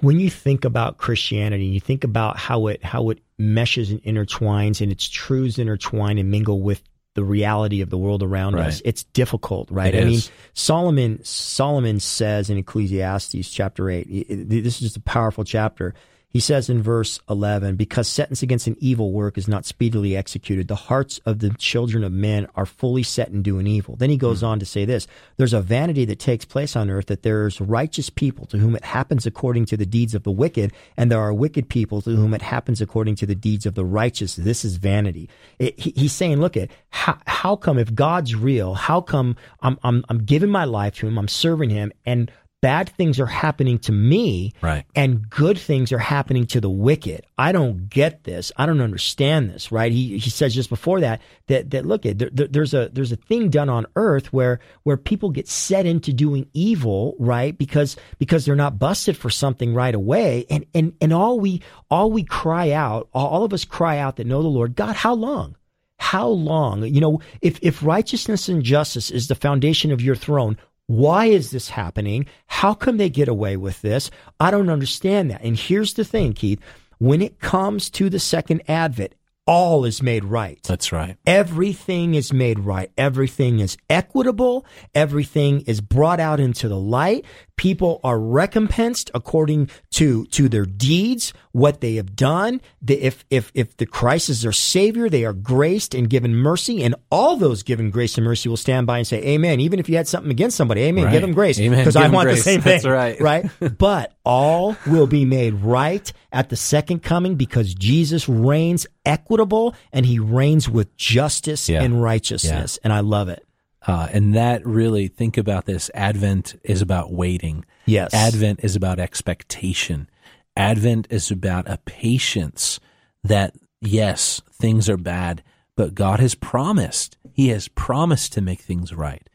when 0.00 0.20
you 0.20 0.28
think 0.28 0.66
about 0.66 0.98
Christianity, 0.98 1.64
you 1.64 1.80
think 1.80 2.04
about 2.04 2.36
how 2.36 2.66
it 2.66 2.84
how 2.84 3.08
it 3.08 3.20
meshes 3.38 3.90
and 3.90 4.02
intertwines, 4.02 4.82
and 4.82 4.92
its 4.92 5.08
truths 5.08 5.58
intertwine 5.58 6.18
and 6.18 6.30
mingle 6.30 6.60
with 6.60 6.82
the 7.14 7.24
reality 7.24 7.80
of 7.80 7.90
the 7.90 7.98
world 7.98 8.22
around 8.22 8.54
right. 8.54 8.66
us. 8.66 8.82
It's 8.84 9.04
difficult, 9.04 9.70
right? 9.70 9.94
It 9.94 10.04
I 10.04 10.06
is. 10.06 10.10
mean, 10.10 10.36
Solomon 10.52 11.24
Solomon 11.24 12.00
says 12.00 12.50
in 12.50 12.58
Ecclesiastes 12.58 13.48
chapter 13.50 13.88
eight. 13.88 14.06
This 14.28 14.74
is 14.74 14.80
just 14.80 14.96
a 14.96 15.00
powerful 15.00 15.44
chapter 15.44 15.94
he 16.34 16.40
says 16.40 16.68
in 16.68 16.82
verse 16.82 17.20
11, 17.30 17.76
because 17.76 18.08
sentence 18.08 18.42
against 18.42 18.66
an 18.66 18.76
evil 18.80 19.12
work 19.12 19.38
is 19.38 19.46
not 19.46 19.64
speedily 19.64 20.16
executed, 20.16 20.66
the 20.66 20.74
hearts 20.74 21.20
of 21.24 21.38
the 21.38 21.50
children 21.50 22.02
of 22.02 22.10
men 22.10 22.48
are 22.56 22.66
fully 22.66 23.04
set 23.04 23.28
in 23.28 23.40
doing 23.40 23.68
evil. 23.68 23.94
Then 23.94 24.10
he 24.10 24.16
goes 24.16 24.38
mm-hmm. 24.38 24.46
on 24.46 24.58
to 24.58 24.66
say 24.66 24.84
this, 24.84 25.06
there's 25.36 25.52
a 25.52 25.60
vanity 25.60 26.04
that 26.06 26.18
takes 26.18 26.44
place 26.44 26.74
on 26.74 26.90
earth 26.90 27.06
that 27.06 27.22
there's 27.22 27.60
righteous 27.60 28.10
people 28.10 28.46
to 28.46 28.58
whom 28.58 28.74
it 28.74 28.84
happens 28.84 29.26
according 29.26 29.66
to 29.66 29.76
the 29.76 29.86
deeds 29.86 30.12
of 30.12 30.24
the 30.24 30.32
wicked, 30.32 30.72
and 30.96 31.08
there 31.08 31.20
are 31.20 31.32
wicked 31.32 31.68
people 31.68 32.02
to 32.02 32.10
whom 32.10 32.34
it 32.34 32.42
happens 32.42 32.80
according 32.80 33.14
to 33.14 33.26
the 33.26 33.36
deeds 33.36 33.64
of 33.64 33.76
the 33.76 33.84
righteous. 33.84 34.34
This 34.34 34.64
is 34.64 34.74
vanity. 34.74 35.30
It, 35.60 35.78
he, 35.78 35.92
he's 35.94 36.12
saying, 36.12 36.40
look 36.40 36.56
at 36.56 36.68
how, 36.90 37.16
how 37.28 37.54
come 37.54 37.78
if 37.78 37.94
God's 37.94 38.34
real, 38.34 38.74
how 38.74 39.00
come 39.00 39.36
I'm, 39.60 39.78
I'm, 39.84 40.04
I'm 40.08 40.24
giving 40.24 40.50
my 40.50 40.64
life 40.64 40.96
to 40.96 41.06
him, 41.06 41.16
I'm 41.16 41.28
serving 41.28 41.70
him, 41.70 41.92
and 42.04 42.28
bad 42.64 42.88
things 42.88 43.20
are 43.20 43.26
happening 43.26 43.78
to 43.78 43.92
me 43.92 44.54
right. 44.62 44.86
and 44.94 45.28
good 45.28 45.58
things 45.58 45.92
are 45.92 45.98
happening 45.98 46.46
to 46.46 46.62
the 46.62 46.70
wicked. 46.70 47.26
I 47.36 47.52
don't 47.52 47.90
get 47.90 48.24
this. 48.24 48.52
I 48.56 48.64
don't 48.64 48.80
understand 48.80 49.50
this, 49.50 49.70
right? 49.70 49.92
He 49.92 50.16
he 50.16 50.30
says 50.30 50.54
just 50.54 50.70
before 50.70 51.00
that 51.00 51.20
that 51.48 51.72
that 51.72 51.84
look 51.84 52.06
at 52.06 52.18
there, 52.18 52.30
there's 52.32 52.72
a 52.72 52.88
there's 52.90 53.12
a 53.12 53.16
thing 53.16 53.50
done 53.50 53.68
on 53.68 53.84
earth 53.96 54.32
where 54.32 54.60
where 54.82 54.96
people 54.96 55.28
get 55.28 55.46
set 55.46 55.84
into 55.84 56.14
doing 56.14 56.48
evil, 56.54 57.16
right? 57.18 57.56
Because 57.58 57.98
because 58.18 58.46
they're 58.46 58.56
not 58.56 58.78
busted 58.78 59.14
for 59.14 59.28
something 59.28 59.74
right 59.74 59.94
away 59.94 60.46
and 60.48 60.64
and 60.72 60.94
and 61.02 61.12
all 61.12 61.38
we 61.38 61.60
all 61.90 62.10
we 62.10 62.24
cry 62.24 62.70
out, 62.70 63.10
all 63.12 63.44
of 63.44 63.52
us 63.52 63.66
cry 63.66 63.98
out 63.98 64.16
that 64.16 64.26
know 64.26 64.40
the 64.40 64.48
Lord, 64.48 64.74
God, 64.74 64.96
how 64.96 65.12
long? 65.12 65.54
How 65.98 66.28
long? 66.28 66.82
You 66.86 67.02
know, 67.02 67.20
if 67.42 67.58
if 67.60 67.82
righteousness 67.82 68.48
and 68.48 68.62
justice 68.62 69.10
is 69.10 69.28
the 69.28 69.34
foundation 69.34 69.92
of 69.92 70.00
your 70.00 70.16
throne, 70.16 70.56
why 70.86 71.26
is 71.26 71.50
this 71.50 71.70
happening? 71.70 72.26
How 72.46 72.74
come 72.74 72.96
they 72.98 73.08
get 73.08 73.28
away 73.28 73.56
with 73.56 73.80
this? 73.82 74.10
I 74.38 74.50
don't 74.50 74.68
understand 74.68 75.30
that. 75.30 75.42
And 75.42 75.58
here's 75.58 75.94
the 75.94 76.04
thing, 76.04 76.34
Keith. 76.34 76.60
When 76.98 77.22
it 77.22 77.40
comes 77.40 77.90
to 77.90 78.10
the 78.10 78.20
second 78.20 78.62
advent, 78.68 79.14
all 79.46 79.84
is 79.84 80.02
made 80.02 80.24
right. 80.24 80.58
That's 80.62 80.90
right. 80.90 81.16
Everything 81.26 82.14
is 82.14 82.32
made 82.32 82.60
right. 82.60 82.90
Everything 82.96 83.60
is 83.60 83.76
equitable. 83.90 84.64
Everything 84.94 85.60
is 85.62 85.80
brought 85.82 86.20
out 86.20 86.40
into 86.40 86.68
the 86.68 86.78
light. 86.78 87.26
People 87.56 88.00
are 88.02 88.18
recompensed 88.18 89.10
according 89.14 89.70
to, 89.90 90.26
to 90.26 90.48
their 90.48 90.66
deeds, 90.66 91.32
what 91.52 91.80
they 91.80 91.94
have 91.94 92.16
done. 92.16 92.60
The, 92.82 93.00
if, 93.00 93.24
if, 93.30 93.52
if 93.54 93.76
the 93.76 93.86
Christ 93.86 94.28
is 94.28 94.42
their 94.42 94.52
savior, 94.52 95.08
they 95.08 95.24
are 95.24 95.32
graced 95.32 95.94
and 95.94 96.10
given 96.10 96.34
mercy 96.34 96.82
and 96.82 96.94
all 97.10 97.36
those 97.36 97.62
given 97.62 97.90
grace 97.90 98.18
and 98.18 98.24
mercy 98.24 98.48
will 98.48 98.56
stand 98.56 98.86
by 98.86 98.98
and 98.98 99.06
say, 99.06 99.22
amen. 99.22 99.60
Even 99.60 99.78
if 99.78 99.88
you 99.88 99.96
had 99.96 100.08
something 100.08 100.30
against 100.30 100.56
somebody, 100.56 100.82
amen. 100.82 101.04
Right. 101.04 101.12
Give 101.12 101.22
them 101.22 101.32
grace. 101.32 101.58
Because 101.58 101.96
I 101.96 102.08
want 102.08 102.26
grace. 102.26 102.38
the 102.38 102.42
same 102.42 102.60
thing. 102.60 102.72
That's 102.72 102.86
right. 102.86 103.20
Right. 103.20 103.50
but 103.78 104.14
all 104.24 104.76
will 104.86 105.06
be 105.06 105.24
made 105.24 105.54
right 105.54 106.12
at 106.32 106.48
the 106.48 106.56
second 106.56 107.02
coming 107.02 107.36
because 107.36 107.74
Jesus 107.74 108.28
reigns 108.28 108.86
equitable 109.06 109.74
and 109.92 110.04
he 110.04 110.18
reigns 110.18 110.68
with 110.68 110.96
justice 110.96 111.68
yeah. 111.68 111.82
and 111.82 112.02
righteousness. 112.02 112.78
Yeah. 112.80 112.84
And 112.84 112.92
I 112.92 113.00
love 113.00 113.28
it. 113.28 113.43
Uh, 113.86 114.08
and 114.12 114.34
that 114.34 114.64
really, 114.66 115.08
think 115.08 115.36
about 115.36 115.66
this. 115.66 115.90
Advent 115.94 116.58
is 116.64 116.80
about 116.80 117.12
waiting. 117.12 117.64
Yes. 117.86 118.14
Advent 118.14 118.60
is 118.62 118.74
about 118.76 118.98
expectation. 118.98 120.08
Advent 120.56 121.06
is 121.10 121.30
about 121.30 121.68
a 121.68 121.78
patience 121.84 122.80
that, 123.22 123.54
yes, 123.80 124.40
things 124.52 124.88
are 124.88 124.96
bad, 124.96 125.42
but 125.76 125.94
God 125.94 126.20
has 126.20 126.34
promised. 126.34 127.16
He 127.32 127.48
has 127.48 127.68
promised 127.68 128.32
to 128.34 128.40
make 128.40 128.60
things 128.60 128.94
right. 128.94 129.28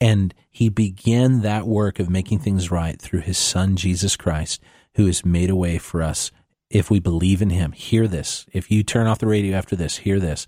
And 0.00 0.34
he 0.50 0.68
began 0.68 1.40
that 1.40 1.66
work 1.66 1.98
of 1.98 2.10
making 2.10 2.40
things 2.40 2.70
right 2.70 3.00
through 3.00 3.20
his 3.20 3.38
son, 3.38 3.76
Jesus 3.76 4.14
Christ, 4.14 4.62
who 4.94 5.06
has 5.06 5.24
made 5.24 5.50
a 5.50 5.56
way 5.56 5.78
for 5.78 6.02
us 6.02 6.30
if 6.70 6.90
we 6.90 7.00
believe 7.00 7.40
in 7.40 7.50
him. 7.50 7.72
Hear 7.72 8.06
this. 8.06 8.46
If 8.52 8.70
you 8.70 8.82
turn 8.82 9.06
off 9.06 9.18
the 9.18 9.26
radio 9.26 9.56
after 9.56 9.74
this, 9.74 9.98
hear 9.98 10.20
this. 10.20 10.46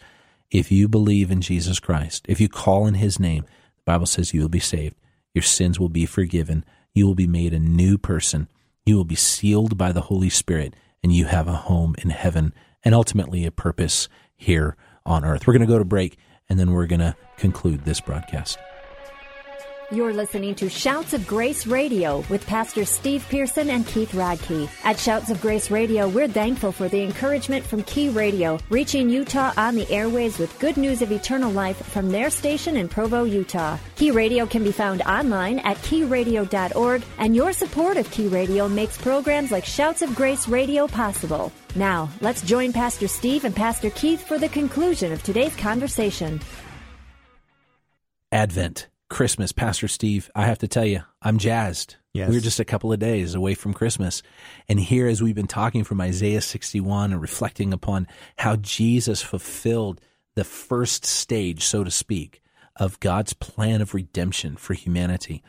If 0.51 0.73
you 0.73 0.89
believe 0.89 1.31
in 1.31 1.43
Jesus 1.43 1.79
Christ, 1.79 2.25
if 2.29 2.41
you 2.41 2.49
call 2.49 2.87
in 2.87 2.95
his 2.95 3.21
name, 3.21 3.45
the 3.77 3.83
Bible 3.85 4.07
says 4.07 4.33
you 4.33 4.41
will 4.41 4.49
be 4.49 4.61
saved. 4.61 4.97
Your 5.35 5.43
sins 5.43 5.79
will 5.79 5.91
be 5.91 6.07
forgiven. 6.07 6.65
You 6.95 7.07
will 7.07 7.15
be 7.15 7.27
made 7.27 7.53
a 7.53 7.59
new 7.59 7.99
person. 7.99 8.49
You 8.87 8.97
will 8.97 9.05
be 9.05 9.15
sealed 9.15 9.77
by 9.77 9.93
the 9.93 10.03
Holy 10.03 10.31
Spirit, 10.31 10.75
and 11.03 11.13
you 11.13 11.27
have 11.27 11.49
a 11.49 11.53
home 11.53 11.95
in 12.03 12.11
heaven 12.11 12.55
and 12.83 12.95
ultimately 12.95 13.45
a 13.45 13.51
purpose 13.51 14.09
here 14.37 14.77
on 15.05 15.25
earth. 15.25 15.47
We're 15.47 15.53
going 15.53 15.67
to 15.67 15.73
go 15.73 15.79
to 15.79 15.85
break, 15.85 16.17
and 16.49 16.59
then 16.59 16.73
we're 16.73 16.87
going 16.87 17.01
to 17.01 17.15
conclude 17.37 17.85
this 17.85 18.01
broadcast. 18.01 18.59
You're 19.91 20.13
listening 20.13 20.55
to 20.57 20.69
Shouts 20.69 21.15
of 21.15 21.27
Grace 21.27 21.67
Radio 21.67 22.23
with 22.29 22.47
Pastor 22.47 22.85
Steve 22.85 23.25
Pearson 23.31 23.71
and 23.71 23.87
Keith 23.87 24.13
Radke. 24.13 24.69
At 24.85 25.01
Shouts 25.01 25.31
of 25.31 25.41
Grace 25.41 25.71
Radio, 25.71 26.07
we're 26.07 26.29
thankful 26.29 26.73
for 26.73 26.91
the 26.91 27.03
encouragement 27.03 27.65
from 27.65 27.83
Key 27.85 28.11
Radio, 28.11 28.59
reaching 28.69 29.09
Utah 29.09 29.55
on 29.57 29.77
the 29.77 29.91
airways 29.91 30.39
with 30.39 30.59
good 30.59 30.77
news 30.77 31.01
of 31.01 31.11
eternal 31.11 31.51
life 31.51 31.79
from 31.87 32.11
their 32.11 32.29
station 32.29 32.77
in 32.77 32.87
Provo, 32.87 33.25
Utah. 33.25 33.79
Key 33.97 34.11
Radio 34.11 34.45
can 34.45 34.63
be 34.63 34.73
found 34.73 35.01
online 35.03 35.59
at 35.61 35.79
keyradio.org, 35.79 37.03
and 37.17 37.35
your 37.35 37.55
support 37.55 37.97
of 37.97 38.11
Key 38.11 38.27
Radio 38.29 38.69
makes 38.69 38.99
programs 38.99 39.51
like 39.51 39.65
Shouts 39.65 40.03
of 40.03 40.15
Grace 40.15 40.49
Radio 40.49 40.87
possible. 40.87 41.51
Now, 41.77 42.11
let's 42.21 42.43
join 42.43 42.75
Pastor 42.75 43.09
Steve 43.09 43.47
and 43.47 43.57
Pastor 43.57 43.89
Keith 43.89 44.23
for 44.23 44.37
the 44.37 44.51
conclusion 44.51 45.13
of 45.13 45.23
today's 45.23 45.57
conversation. 45.57 46.43
Advent 48.31 48.89
Christmas, 49.09 49.53
Pastor 49.53 49.89
Steve, 49.89 50.31
I 50.35 50.47
have 50.47 50.59
to 50.59 50.69
tell 50.69 50.85
you, 50.85 51.03
I'm 51.23 51.39
jazzed. 51.39 51.97
Yes. 52.13 52.29
We're 52.29 52.41
just 52.41 52.61
a 52.61 52.65
couple 52.65 52.93
of 52.93 52.99
days 52.99 53.35
away 53.35 53.55
from 53.55 53.73
Christmas. 53.73 54.23
And 54.69 54.79
here, 54.79 55.07
as 55.09 55.23
we've 55.23 55.35
been 55.35 55.47
talking 55.47 55.85
from 55.85 56.01
Isaiah 56.01 56.41
61 56.41 57.13
and 57.13 57.21
reflecting 57.21 57.73
upon 57.73 58.07
how 58.37 58.57
Jesus 58.57 59.23
fulfilled 59.23 60.01
the 60.35 60.45
first 60.45 61.05
stage, 61.07 61.65
so 61.65 61.85
to 61.85 61.91
speak, 61.91 62.43
of 62.77 63.01
God's 63.01 63.33
plan 63.33 63.81
of 63.81 63.95
redemption 63.95 64.57
for 64.57 64.75
humanity. 64.75 65.43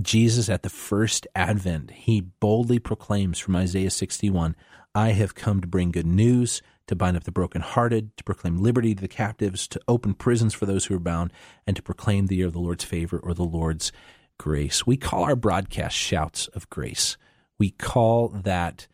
Jesus, 0.00 0.48
at 0.48 0.62
the 0.62 0.70
first 0.70 1.26
advent, 1.34 1.90
he 1.90 2.20
boldly 2.20 2.78
proclaims 2.78 3.38
from 3.38 3.56
Isaiah 3.56 3.90
61 3.90 4.56
I 4.94 5.10
have 5.10 5.34
come 5.34 5.60
to 5.60 5.68
bring 5.68 5.92
good 5.92 6.06
news, 6.06 6.62
to 6.88 6.96
bind 6.96 7.16
up 7.16 7.24
the 7.24 7.32
brokenhearted, 7.32 8.16
to 8.16 8.24
proclaim 8.24 8.60
liberty 8.60 8.94
to 8.94 9.00
the 9.00 9.08
captives, 9.08 9.68
to 9.68 9.80
open 9.86 10.14
prisons 10.14 10.54
for 10.54 10.66
those 10.66 10.86
who 10.86 10.94
are 10.94 11.00
bound, 11.00 11.32
and 11.66 11.76
to 11.76 11.82
proclaim 11.82 12.26
the 12.26 12.36
year 12.36 12.46
of 12.46 12.52
the 12.52 12.58
Lord's 12.58 12.84
favor 12.84 13.18
or 13.18 13.32
the 13.32 13.44
Lord's 13.44 13.92
grace. 14.38 14.86
We 14.86 14.96
call 14.96 15.24
our 15.24 15.36
broadcast 15.36 15.96
shouts 15.96 16.48
of 16.48 16.68
grace. 16.70 17.16
We 17.58 17.70
call 17.70 18.28
that 18.28 18.86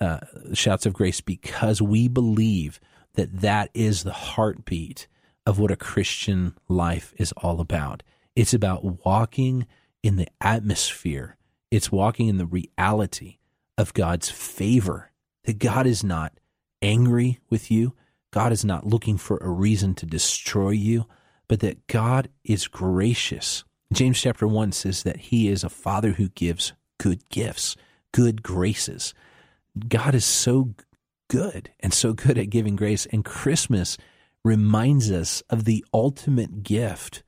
uh, 0.00 0.20
shouts 0.52 0.86
of 0.86 0.92
grace 0.92 1.20
because 1.20 1.80
we 1.82 2.08
believe 2.08 2.80
that 3.14 3.40
that 3.40 3.70
is 3.74 4.02
the 4.02 4.12
heartbeat 4.12 5.08
of 5.46 5.58
what 5.58 5.70
a 5.70 5.76
Christian 5.76 6.54
life 6.68 7.12
is 7.16 7.32
all 7.32 7.60
about. 7.60 8.02
It's 8.36 8.54
about 8.54 9.04
walking 9.04 9.66
in 10.02 10.16
the 10.16 10.28
atmosphere, 10.40 11.36
it's 11.70 11.90
walking 11.90 12.28
in 12.28 12.38
the 12.38 12.46
reality 12.46 13.38
of 13.76 13.94
God's 13.94 14.30
favor, 14.30 15.10
that 15.44 15.58
God 15.58 15.86
is 15.86 16.04
not 16.04 16.38
angry 16.82 17.40
with 17.50 17.70
you. 17.70 17.94
God 18.32 18.52
is 18.52 18.64
not 18.64 18.86
looking 18.86 19.16
for 19.16 19.38
a 19.38 19.48
reason 19.48 19.94
to 19.96 20.06
destroy 20.06 20.70
you, 20.70 21.06
but 21.48 21.60
that 21.60 21.86
God 21.86 22.28
is 22.44 22.68
gracious. 22.68 23.64
James 23.92 24.20
chapter 24.20 24.46
1 24.46 24.72
says 24.72 25.02
that 25.02 25.16
he 25.16 25.48
is 25.48 25.64
a 25.64 25.70
father 25.70 26.12
who 26.12 26.28
gives 26.30 26.74
good 26.98 27.26
gifts, 27.30 27.76
good 28.12 28.42
graces. 28.42 29.14
God 29.88 30.14
is 30.14 30.24
so 30.24 30.74
good 31.28 31.70
and 31.80 31.92
so 31.94 32.12
good 32.12 32.36
at 32.38 32.50
giving 32.50 32.76
grace. 32.76 33.06
And 33.06 33.24
Christmas 33.24 33.96
reminds 34.44 35.10
us 35.10 35.42
of 35.48 35.64
the 35.64 35.84
ultimate 35.92 36.62
gift, 36.62 37.22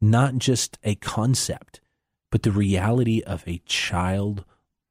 not 0.00 0.38
just 0.38 0.78
a 0.82 0.94
concept, 0.94 1.80
but 2.30 2.42
the 2.42 2.52
reality 2.52 3.22
of 3.22 3.42
a 3.46 3.62
child 3.66 4.44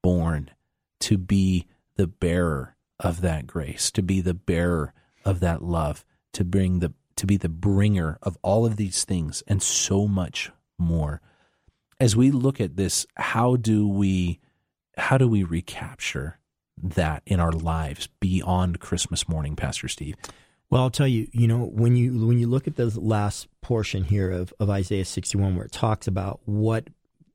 born 0.04 0.52
to 1.00 1.18
be 1.18 1.66
the 1.96 2.08
bearer 2.08 2.77
of 3.00 3.22
that 3.22 3.48
grace, 3.48 3.92
to 3.92 4.02
be 4.02 4.22
the 4.22 4.34
bearer 4.34 4.94
of 5.26 5.40
that 5.40 5.62
love, 5.62 6.06
to 6.34 6.44
bring 6.44 6.80
the 6.80 6.94
to 7.18 7.26
be 7.26 7.38
the 7.38 7.50
bringer 7.50 8.20
of 8.22 8.38
all 8.44 8.66
of 8.66 8.76
these 8.76 9.04
things 9.04 9.44
and 9.48 9.62
so 9.62 10.08
much 10.08 10.52
more. 10.78 11.20
As 12.00 12.16
we 12.16 12.30
look 12.30 12.62
at 12.62 12.76
this, 12.76 13.08
how 13.16 13.56
do 13.56 13.88
we 13.88 14.40
how 14.98 15.18
do 15.18 15.28
we 15.28 15.44
recapture 15.44 16.40
that 16.82 17.24
in 17.26 17.40
our 17.40 17.52
lives 17.52 18.08
beyond 18.20 18.80
Christmas 18.80 19.28
morning, 19.28 19.56
Pastor 19.56 19.88
Steve? 19.88 20.16
Well, 20.70 20.84
I'll 20.84 20.90
tell 20.90 21.08
you, 21.08 21.28
you 21.32 21.48
know, 21.48 21.66
when 21.66 21.96
you 21.96 22.28
when 22.28 22.40
you 22.40 22.48
look 22.48 22.68
at 22.68 22.76
the 22.76 22.88
last 23.00 23.48
portion 23.62 24.04
here 24.04 24.32
of, 24.32 24.54
of 24.60 24.70
Isaiah 24.70 25.06
61 25.06 25.56
where 25.56 25.66
it 25.66 25.72
talks 25.72 26.08
about 26.08 26.42
what 26.46 26.88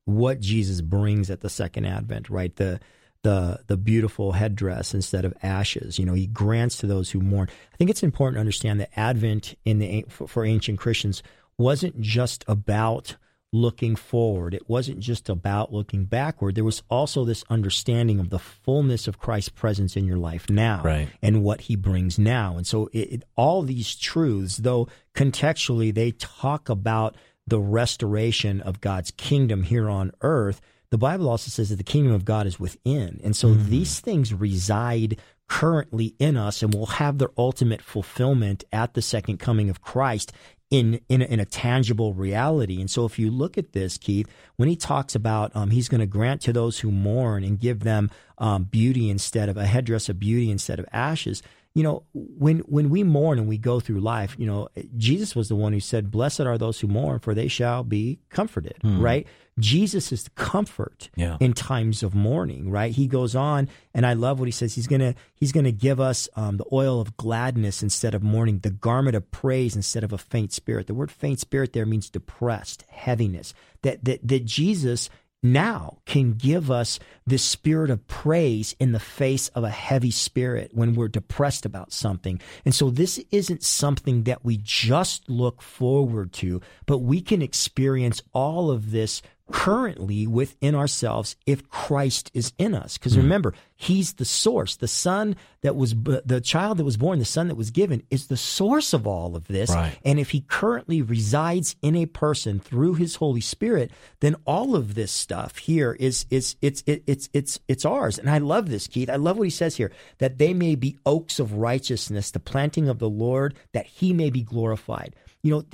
what 0.05 0.41
Jesus 0.41 0.81
brings 0.81 1.31
at 1.31 1.41
the 1.41 1.49
second 1.49 1.87
advent, 1.87 2.29
right? 2.29 2.55
The 2.55 2.81
the 3.23 3.61
the 3.67 3.77
beautiful 3.77 4.33
headdress 4.33 4.95
instead 4.95 5.25
of 5.25 5.35
ashes. 5.43 5.99
You 5.99 6.05
know, 6.05 6.15
he 6.15 6.27
grants 6.27 6.79
to 6.79 6.87
those 6.87 7.11
who 7.11 7.21
mourn. 7.21 7.49
I 7.73 7.77
think 7.77 7.91
it's 7.91 8.03
important 8.03 8.37
to 8.37 8.41
understand 8.41 8.81
that 8.81 8.91
Advent 8.97 9.55
in 9.65 9.79
the 9.79 10.05
for, 10.09 10.45
ancient 10.45 10.79
Christians 10.79 11.23
wasn't 11.59 12.01
just 12.01 12.45
about 12.49 13.17
looking 13.53 13.95
forward. 13.95 14.55
It 14.55 14.69
wasn't 14.69 14.99
just 14.99 15.29
about 15.29 15.73
looking 15.73 16.07
backward. 16.07 16.55
There 16.55 16.65
was 16.65 16.83
also 16.89 17.25
this 17.25 17.45
understanding 17.51 18.19
of 18.19 18.31
the 18.31 18.39
fullness 18.39 19.07
of 19.07 19.19
Christ's 19.19 19.51
presence 19.51 19.95
in 19.95 20.07
your 20.07 20.17
life 20.17 20.49
now 20.49 20.81
right. 20.83 21.09
and 21.21 21.45
what 21.45 21.63
he 21.63 21.77
brings 21.77 22.19
now. 22.19 22.57
And 22.57 22.67
so 22.67 22.89
it, 22.95 23.13
it, 23.13 23.25
all 23.37 23.63
these 23.63 23.95
truths, 23.95 24.57
though 24.57 24.89
contextually 25.15 25.93
they 25.93 26.13
talk 26.13 26.71
about 26.71 27.15
the 27.47 27.61
restoration 27.61 28.63
of 28.63 28.81
God's 28.81 29.11
kingdom 29.11 29.65
here 29.65 29.91
on 29.91 30.13
earth, 30.23 30.63
the 30.93 30.99
Bible 30.99 31.31
also 31.31 31.49
says 31.49 31.71
that 31.71 31.77
the 31.77 31.85
kingdom 31.85 32.13
of 32.13 32.27
God 32.27 32.47
is 32.47 32.61
within. 32.61 33.19
And 33.25 33.35
so 33.35 33.49
mm-hmm. 33.49 33.71
these 33.71 33.99
things 33.99 34.35
reside 34.35 35.19
currently 35.49 36.15
in 36.19 36.37
us 36.37 36.63
and 36.63 36.75
will 36.75 36.85
have 36.85 37.17
their 37.17 37.31
ultimate 37.39 37.81
fulfillment 37.81 38.63
at 38.75 38.93
the 38.93 39.01
second 39.01 39.39
coming 39.39 39.71
of 39.71 39.81
Christ 39.81 40.33
in 40.71 41.01
in 41.09 41.23
a, 41.23 41.25
in 41.25 41.41
a 41.41 41.47
tangible 41.47 42.13
reality. 42.13 42.79
And 42.79 42.91
so, 42.91 43.07
if 43.07 43.19
you 43.19 43.31
look 43.31 43.57
at 43.57 43.73
this, 43.73 43.97
Keith, 43.97 44.27
when 44.57 44.69
he 44.69 44.77
talks 44.77 45.15
about 45.15 45.57
um, 45.57 45.71
he's 45.71 45.89
going 45.89 46.01
to 46.03 46.07
grant 46.07 46.43
to 46.43 46.53
those 46.53 46.81
who 46.81 46.91
mourn 46.91 47.43
and 47.43 47.59
give 47.59 47.81
them 47.81 48.11
um, 48.37 48.65
beauty 48.65 49.09
instead 49.09 49.49
of 49.49 49.57
a 49.57 49.65
headdress 49.65 50.11
of 50.11 50.19
beauty 50.19 50.51
instead 50.51 50.79
of 50.79 50.85
ashes, 50.93 51.43
you 51.75 51.83
know, 51.83 52.05
when 52.13 52.59
when 52.61 52.91
we 52.91 53.03
mourn 53.03 53.39
and 53.39 53.49
we 53.49 53.57
go 53.57 53.81
through 53.81 54.01
life, 54.01 54.37
you 54.39 54.47
know, 54.47 54.69
Jesus 54.97 55.35
was 55.35 55.49
the 55.49 55.57
one 55.57 55.73
who 55.73 55.81
said, 55.81 56.11
"Blessed 56.11 56.41
are 56.41 56.59
those 56.59 56.81
who 56.81 56.87
mourn, 56.87 57.19
for 57.19 57.35
they 57.35 57.49
shall 57.49 57.83
be 57.83 58.19
comforted." 58.29 58.77
Mm. 58.85 59.01
Right? 59.01 59.27
Jesus 59.59 60.13
is 60.13 60.25
the 60.25 60.31
comfort 60.31 61.11
yeah. 61.15 61.37
in 61.39 61.53
times 61.53 62.03
of 62.03 62.15
mourning. 62.15 62.71
Right? 62.71 62.93
He 62.93 63.07
goes 63.07 63.35
on, 63.35 63.71
and 63.95 64.05
I 64.05 64.13
love 64.13 64.39
what 64.39 64.49
he 64.49 64.53
says. 64.53 64.75
He's 64.75 64.87
gonna 64.87 65.15
he's 65.35 65.53
gonna 65.53 65.73
give 65.73 65.99
us 65.99 66.29
um, 66.37 66.59
the 66.59 66.67
oil 66.71 67.01
of 67.01 67.17
gladness 67.17 67.83
instead 67.83 68.15
of 68.15 68.23
mourning, 68.23 68.59
the 68.59 68.71
garment 68.71 69.17
of 69.17 69.31
praise 69.31 69.75
instead 69.75 70.05
of 70.05 70.13
a 70.13 70.19
faint 70.19 70.53
spirit. 70.53 70.89
The 70.89 70.95
word 70.95 71.11
faint 71.11 71.41
spirit 71.41 71.73
there 71.73 71.87
means 71.87 72.11
depressed, 72.11 72.85
heaviness. 72.89 73.55
That 73.81 74.05
that 74.05 74.29
that 74.29 74.45
Jesus 74.45 75.09
now 75.43 75.99
can 76.07 76.35
give 76.35 76.71
us 76.71 76.99
this 77.27 77.43
spirit 77.43 77.91
of 77.91 78.07
praise 78.07 78.77
in 78.79 78.93
the 78.93 79.01
face 79.01 79.49
of 79.49 79.65
a 79.65 79.71
heavy 79.71 80.11
spirit 80.11 80.71
when 80.73 80.95
we're 80.95 81.09
depressed 81.09 81.67
about 81.67 81.93
something. 81.93 82.41
And 82.65 82.75
so 82.75 82.91
this 82.91 83.19
isn't 83.31 83.63
something 83.63 84.23
that 84.25 84.45
we 84.45 84.59
just 84.63 85.29
look 85.29 85.61
forward 85.61 86.33
to, 86.35 86.61
but 86.87 86.99
we 86.99 87.21
can 87.21 87.43
experience 87.43 88.23
all 88.33 88.71
of 88.71 88.91
this 88.93 89.23
currently 89.53 90.27
within 90.27 90.75
ourselves 90.75 91.37
if 91.47 91.69
Christ 91.69 92.31
is 92.35 92.53
in 92.59 92.75
us. 92.75 92.99
Because 92.99 93.15
mm. 93.15 93.19
remember, 93.19 93.55
He's 93.75 94.13
the 94.15 94.25
source. 94.25 94.77
The 94.77 94.87
Son 94.87 95.35
that 95.63 95.75
was, 95.75 95.95
the 95.95 96.41
child 96.43 96.79
that 96.79 96.85
was 96.85 96.97
born, 96.97 97.19
the 97.19 97.25
Son 97.25 97.49
that 97.49 97.57
was 97.57 97.73
given 97.73 98.05
is 98.11 98.29
the 98.29 98.37
source 98.37 98.93
of 98.93 99.09
all 99.09 99.35
of 99.35 99.49
this. 99.49 99.71
Right. 99.71 99.99
And 100.05 100.21
if 100.21 100.31
He 100.31 100.43
currently 100.43 101.03
resides 101.03 101.75
in 101.83 101.97
a 101.97 102.07
person 102.07 102.61
through 102.61 102.95
His 102.95 103.17
Holy 103.17 103.41
Spirit, 103.41 103.91
then 104.21 104.37
all 104.47 104.77
of 104.77 104.95
this 104.95 105.11
stuff 105.11 105.59
here 105.59 105.97
is, 105.99 106.27
is, 106.31 106.57
it's, 106.63 106.85
it's, 106.87 107.03
it's, 107.07 107.29
it's, 107.33 107.61
it's 107.67 107.85
ours. 107.85 108.19
And 108.19 108.31
I 108.31 108.39
love 108.39 108.71
this, 108.71 108.87
Keith. 108.87 109.11
I 109.11 109.17
love 109.17 109.37
what 109.37 109.45
He 109.45 109.51
says 109.51 109.77
here 109.77 109.91
that 110.19 110.39
they 110.39 110.55
may 110.55 110.77
be 110.77 110.97
oaks 111.05 111.39
of 111.41 111.55
righteousness, 111.55 112.31
the 112.31 112.41
planting 112.41 112.89
of 112.89 113.01
the 113.01 113.11
Lord, 113.11 113.55
that 113.73 113.87
He 113.87 114.13
may 114.13 114.31
be 114.31 114.43
glorified. 114.43 115.17
You 115.43 115.51
know, 115.51 115.65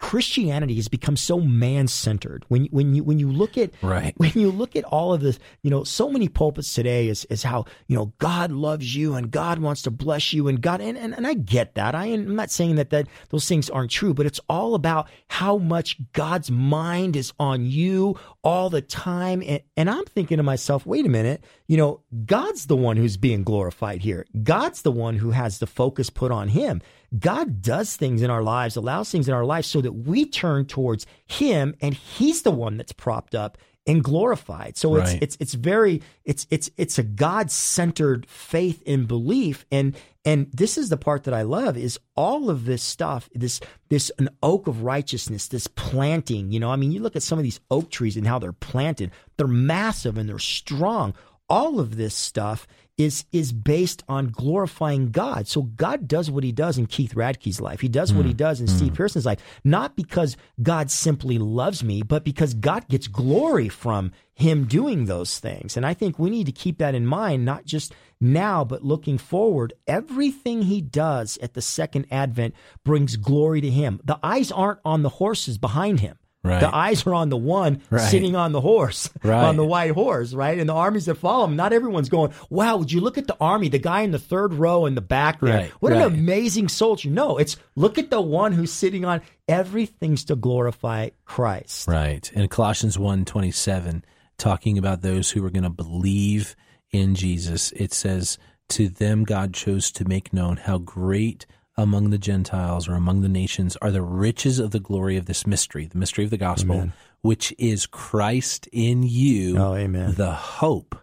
Christianity 0.00 0.76
has 0.76 0.88
become 0.88 1.14
so 1.14 1.40
man 1.40 1.86
centered. 1.86 2.44
When 2.48 2.64
when 2.66 2.94
you 2.94 3.04
when 3.04 3.18
you 3.18 3.30
look 3.30 3.58
at 3.58 3.70
right. 3.82 4.14
when 4.16 4.32
you 4.34 4.50
look 4.50 4.74
at 4.74 4.84
all 4.84 5.12
of 5.12 5.20
this, 5.20 5.38
you 5.62 5.70
know, 5.70 5.84
so 5.84 6.08
many 6.08 6.26
pulpits 6.26 6.72
today 6.72 7.08
is 7.08 7.26
is 7.26 7.42
how 7.42 7.66
you 7.86 7.96
know 7.96 8.12
God 8.18 8.50
loves 8.50 8.96
you 8.96 9.14
and 9.14 9.30
God 9.30 9.58
wants 9.58 9.82
to 9.82 9.90
bless 9.90 10.32
you 10.32 10.48
and 10.48 10.60
God 10.62 10.80
and, 10.80 10.96
and, 10.96 11.14
and 11.14 11.26
I 11.26 11.34
get 11.34 11.74
that. 11.74 11.94
I 11.94 12.06
am 12.06 12.34
not 12.34 12.50
saying 12.50 12.76
that 12.76 12.88
that 12.90 13.08
those 13.28 13.46
things 13.46 13.68
aren't 13.68 13.90
true, 13.90 14.14
but 14.14 14.24
it's 14.24 14.40
all 14.48 14.74
about 14.74 15.06
how 15.28 15.58
much 15.58 15.98
God's 16.14 16.50
mind 16.50 17.14
is 17.14 17.34
on 17.38 17.66
you 17.66 18.18
all 18.42 18.70
the 18.70 18.82
time. 18.82 19.42
And, 19.46 19.60
and 19.76 19.90
I'm 19.90 20.06
thinking 20.06 20.38
to 20.38 20.42
myself, 20.42 20.86
wait 20.86 21.04
a 21.04 21.10
minute, 21.10 21.44
you 21.66 21.76
know, 21.76 22.00
God's 22.24 22.66
the 22.66 22.76
one 22.76 22.96
who's 22.96 23.18
being 23.18 23.44
glorified 23.44 24.00
here. 24.00 24.24
God's 24.42 24.80
the 24.80 24.92
one 24.92 25.16
who 25.16 25.32
has 25.32 25.58
the 25.58 25.66
focus 25.66 26.08
put 26.08 26.32
on 26.32 26.48
Him. 26.48 26.80
God 27.18 27.60
does 27.62 27.96
things 27.96 28.22
in 28.22 28.30
our 28.30 28.42
lives, 28.42 28.76
allows 28.76 29.10
things 29.10 29.28
in 29.28 29.34
our 29.34 29.44
lives 29.44 29.66
so 29.66 29.80
that 29.80 29.92
we 29.92 30.26
turn 30.26 30.66
towards 30.66 31.06
Him 31.26 31.74
and 31.80 31.94
He's 31.94 32.42
the 32.42 32.50
one 32.50 32.76
that's 32.76 32.92
propped 32.92 33.34
up 33.34 33.58
and 33.86 34.04
glorified. 34.04 34.76
So 34.76 34.96
it's 34.96 35.12
right. 35.12 35.22
it's 35.22 35.36
it's 35.40 35.54
very 35.54 36.02
it's 36.24 36.46
it's 36.50 36.70
it's 36.76 36.98
a 36.98 37.02
God 37.02 37.50
centered 37.50 38.28
faith 38.28 38.82
and 38.86 39.08
belief 39.08 39.64
and 39.72 39.96
and 40.24 40.48
this 40.52 40.76
is 40.76 40.90
the 40.90 40.96
part 40.96 41.24
that 41.24 41.34
I 41.34 41.42
love 41.42 41.76
is 41.76 41.98
all 42.14 42.50
of 42.50 42.66
this 42.66 42.82
stuff 42.82 43.28
this 43.34 43.60
this 43.88 44.12
an 44.18 44.28
oak 44.42 44.66
of 44.66 44.82
righteousness 44.82 45.48
this 45.48 45.66
planting 45.66 46.52
you 46.52 46.60
know 46.60 46.70
I 46.70 46.76
mean 46.76 46.92
you 46.92 47.00
look 47.00 47.16
at 47.16 47.22
some 47.22 47.38
of 47.38 47.42
these 47.42 47.60
oak 47.70 47.90
trees 47.90 48.16
and 48.16 48.26
how 48.26 48.38
they're 48.38 48.52
planted 48.52 49.12
they're 49.38 49.46
massive 49.46 50.18
and 50.18 50.28
they're 50.28 50.38
strong 50.38 51.14
all 51.48 51.80
of 51.80 51.96
this 51.96 52.14
stuff 52.14 52.66
is 53.00 53.24
is 53.32 53.50
based 53.52 54.04
on 54.08 54.28
glorifying 54.28 55.10
God. 55.10 55.48
So 55.48 55.62
God 55.62 56.06
does 56.06 56.30
what 56.30 56.44
he 56.44 56.52
does 56.52 56.76
in 56.76 56.86
Keith 56.86 57.16
Radke's 57.16 57.58
life. 57.58 57.80
He 57.80 57.88
does 57.88 58.12
mm. 58.12 58.16
what 58.16 58.26
he 58.26 58.32
hmm. 58.32 58.36
does 58.36 58.60
in 58.60 58.66
mm. 58.66 58.76
Steve 58.76 58.92
Pearson's 58.92 59.24
life, 59.24 59.40
not 59.64 59.96
because 59.96 60.36
God 60.62 60.90
simply 60.90 61.38
loves 61.38 61.82
me, 61.82 62.02
but 62.02 62.24
because 62.24 62.52
God 62.52 62.88
gets 62.88 63.08
glory 63.08 63.70
from 63.70 64.12
him 64.34 64.66
doing 64.66 65.06
those 65.06 65.38
things. 65.38 65.78
And 65.78 65.86
I 65.86 65.94
think 65.94 66.18
we 66.18 66.28
need 66.28 66.46
to 66.46 66.52
keep 66.52 66.76
that 66.78 66.94
in 66.94 67.06
mind, 67.06 67.46
not 67.46 67.64
just 67.64 67.94
now, 68.20 68.64
but 68.64 68.84
looking 68.84 69.16
forward. 69.16 69.72
Everything 69.86 70.62
he 70.62 70.82
does 70.82 71.38
at 71.42 71.54
the 71.54 71.62
second 71.62 72.06
advent 72.10 72.54
brings 72.84 73.16
glory 73.16 73.62
to 73.62 73.70
him. 73.70 74.00
The 74.04 74.18
eyes 74.22 74.52
aren't 74.52 74.80
on 74.84 75.02
the 75.02 75.08
horses 75.08 75.56
behind 75.56 76.00
him. 76.00 76.18
Right. 76.42 76.60
The 76.60 76.74
eyes 76.74 77.06
are 77.06 77.12
on 77.12 77.28
the 77.28 77.36
one 77.36 77.82
right. 77.90 78.00
sitting 78.00 78.34
on 78.34 78.52
the 78.52 78.62
horse, 78.62 79.10
right. 79.22 79.44
on 79.44 79.56
the 79.56 79.64
white 79.64 79.90
horse, 79.90 80.32
right? 80.32 80.58
And 80.58 80.68
the 80.68 80.74
armies 80.74 81.04
that 81.04 81.16
follow 81.16 81.44
him, 81.44 81.54
not 81.54 81.74
everyone's 81.74 82.08
going, 82.08 82.32
wow, 82.48 82.78
would 82.78 82.90
you 82.90 83.02
look 83.02 83.18
at 83.18 83.26
the 83.26 83.36
army, 83.38 83.68
the 83.68 83.78
guy 83.78 84.00
in 84.02 84.10
the 84.10 84.18
third 84.18 84.54
row 84.54 84.86
in 84.86 84.94
the 84.94 85.02
back 85.02 85.40
there? 85.40 85.54
Right. 85.54 85.70
What 85.80 85.92
an 85.92 86.00
amazing 86.00 86.68
soldier. 86.68 87.10
No, 87.10 87.36
it's 87.36 87.58
look 87.76 87.98
at 87.98 88.08
the 88.08 88.22
one 88.22 88.52
who's 88.52 88.72
sitting 88.72 89.04
on 89.04 89.20
everything's 89.48 90.24
to 90.24 90.36
glorify 90.36 91.10
Christ. 91.26 91.86
Right. 91.86 92.30
And 92.34 92.50
Colossians 92.50 92.98
1 92.98 93.26
27, 93.26 94.02
talking 94.38 94.78
about 94.78 95.02
those 95.02 95.30
who 95.30 95.44
are 95.44 95.50
going 95.50 95.64
to 95.64 95.70
believe 95.70 96.56
in 96.90 97.14
Jesus, 97.14 97.70
it 97.72 97.92
says, 97.92 98.38
To 98.70 98.88
them 98.88 99.24
God 99.24 99.52
chose 99.52 99.90
to 99.92 100.08
make 100.08 100.32
known 100.32 100.56
how 100.56 100.78
great 100.78 101.44
among 101.80 102.10
the 102.10 102.18
Gentiles 102.18 102.88
or 102.88 102.94
among 102.94 103.22
the 103.22 103.28
nations 103.28 103.76
are 103.80 103.90
the 103.90 104.02
riches 104.02 104.58
of 104.58 104.70
the 104.70 104.80
glory 104.80 105.16
of 105.16 105.26
this 105.26 105.46
mystery, 105.46 105.86
the 105.86 105.98
mystery 105.98 106.24
of 106.24 106.30
the 106.30 106.36
gospel, 106.36 106.76
amen. 106.76 106.92
which 107.22 107.54
is 107.58 107.86
Christ 107.86 108.68
in 108.70 109.02
you, 109.02 109.56
oh, 109.58 109.74
amen. 109.74 110.14
the 110.14 110.32
hope 110.32 110.94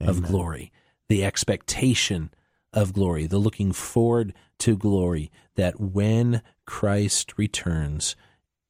amen. 0.00 0.10
of 0.10 0.22
glory, 0.22 0.72
the 1.08 1.24
expectation 1.24 2.30
of 2.72 2.94
glory, 2.94 3.26
the 3.26 3.38
looking 3.38 3.72
forward 3.72 4.32
to 4.60 4.76
glory, 4.76 5.30
that 5.56 5.78
when 5.78 6.40
Christ 6.66 7.34
returns, 7.36 8.16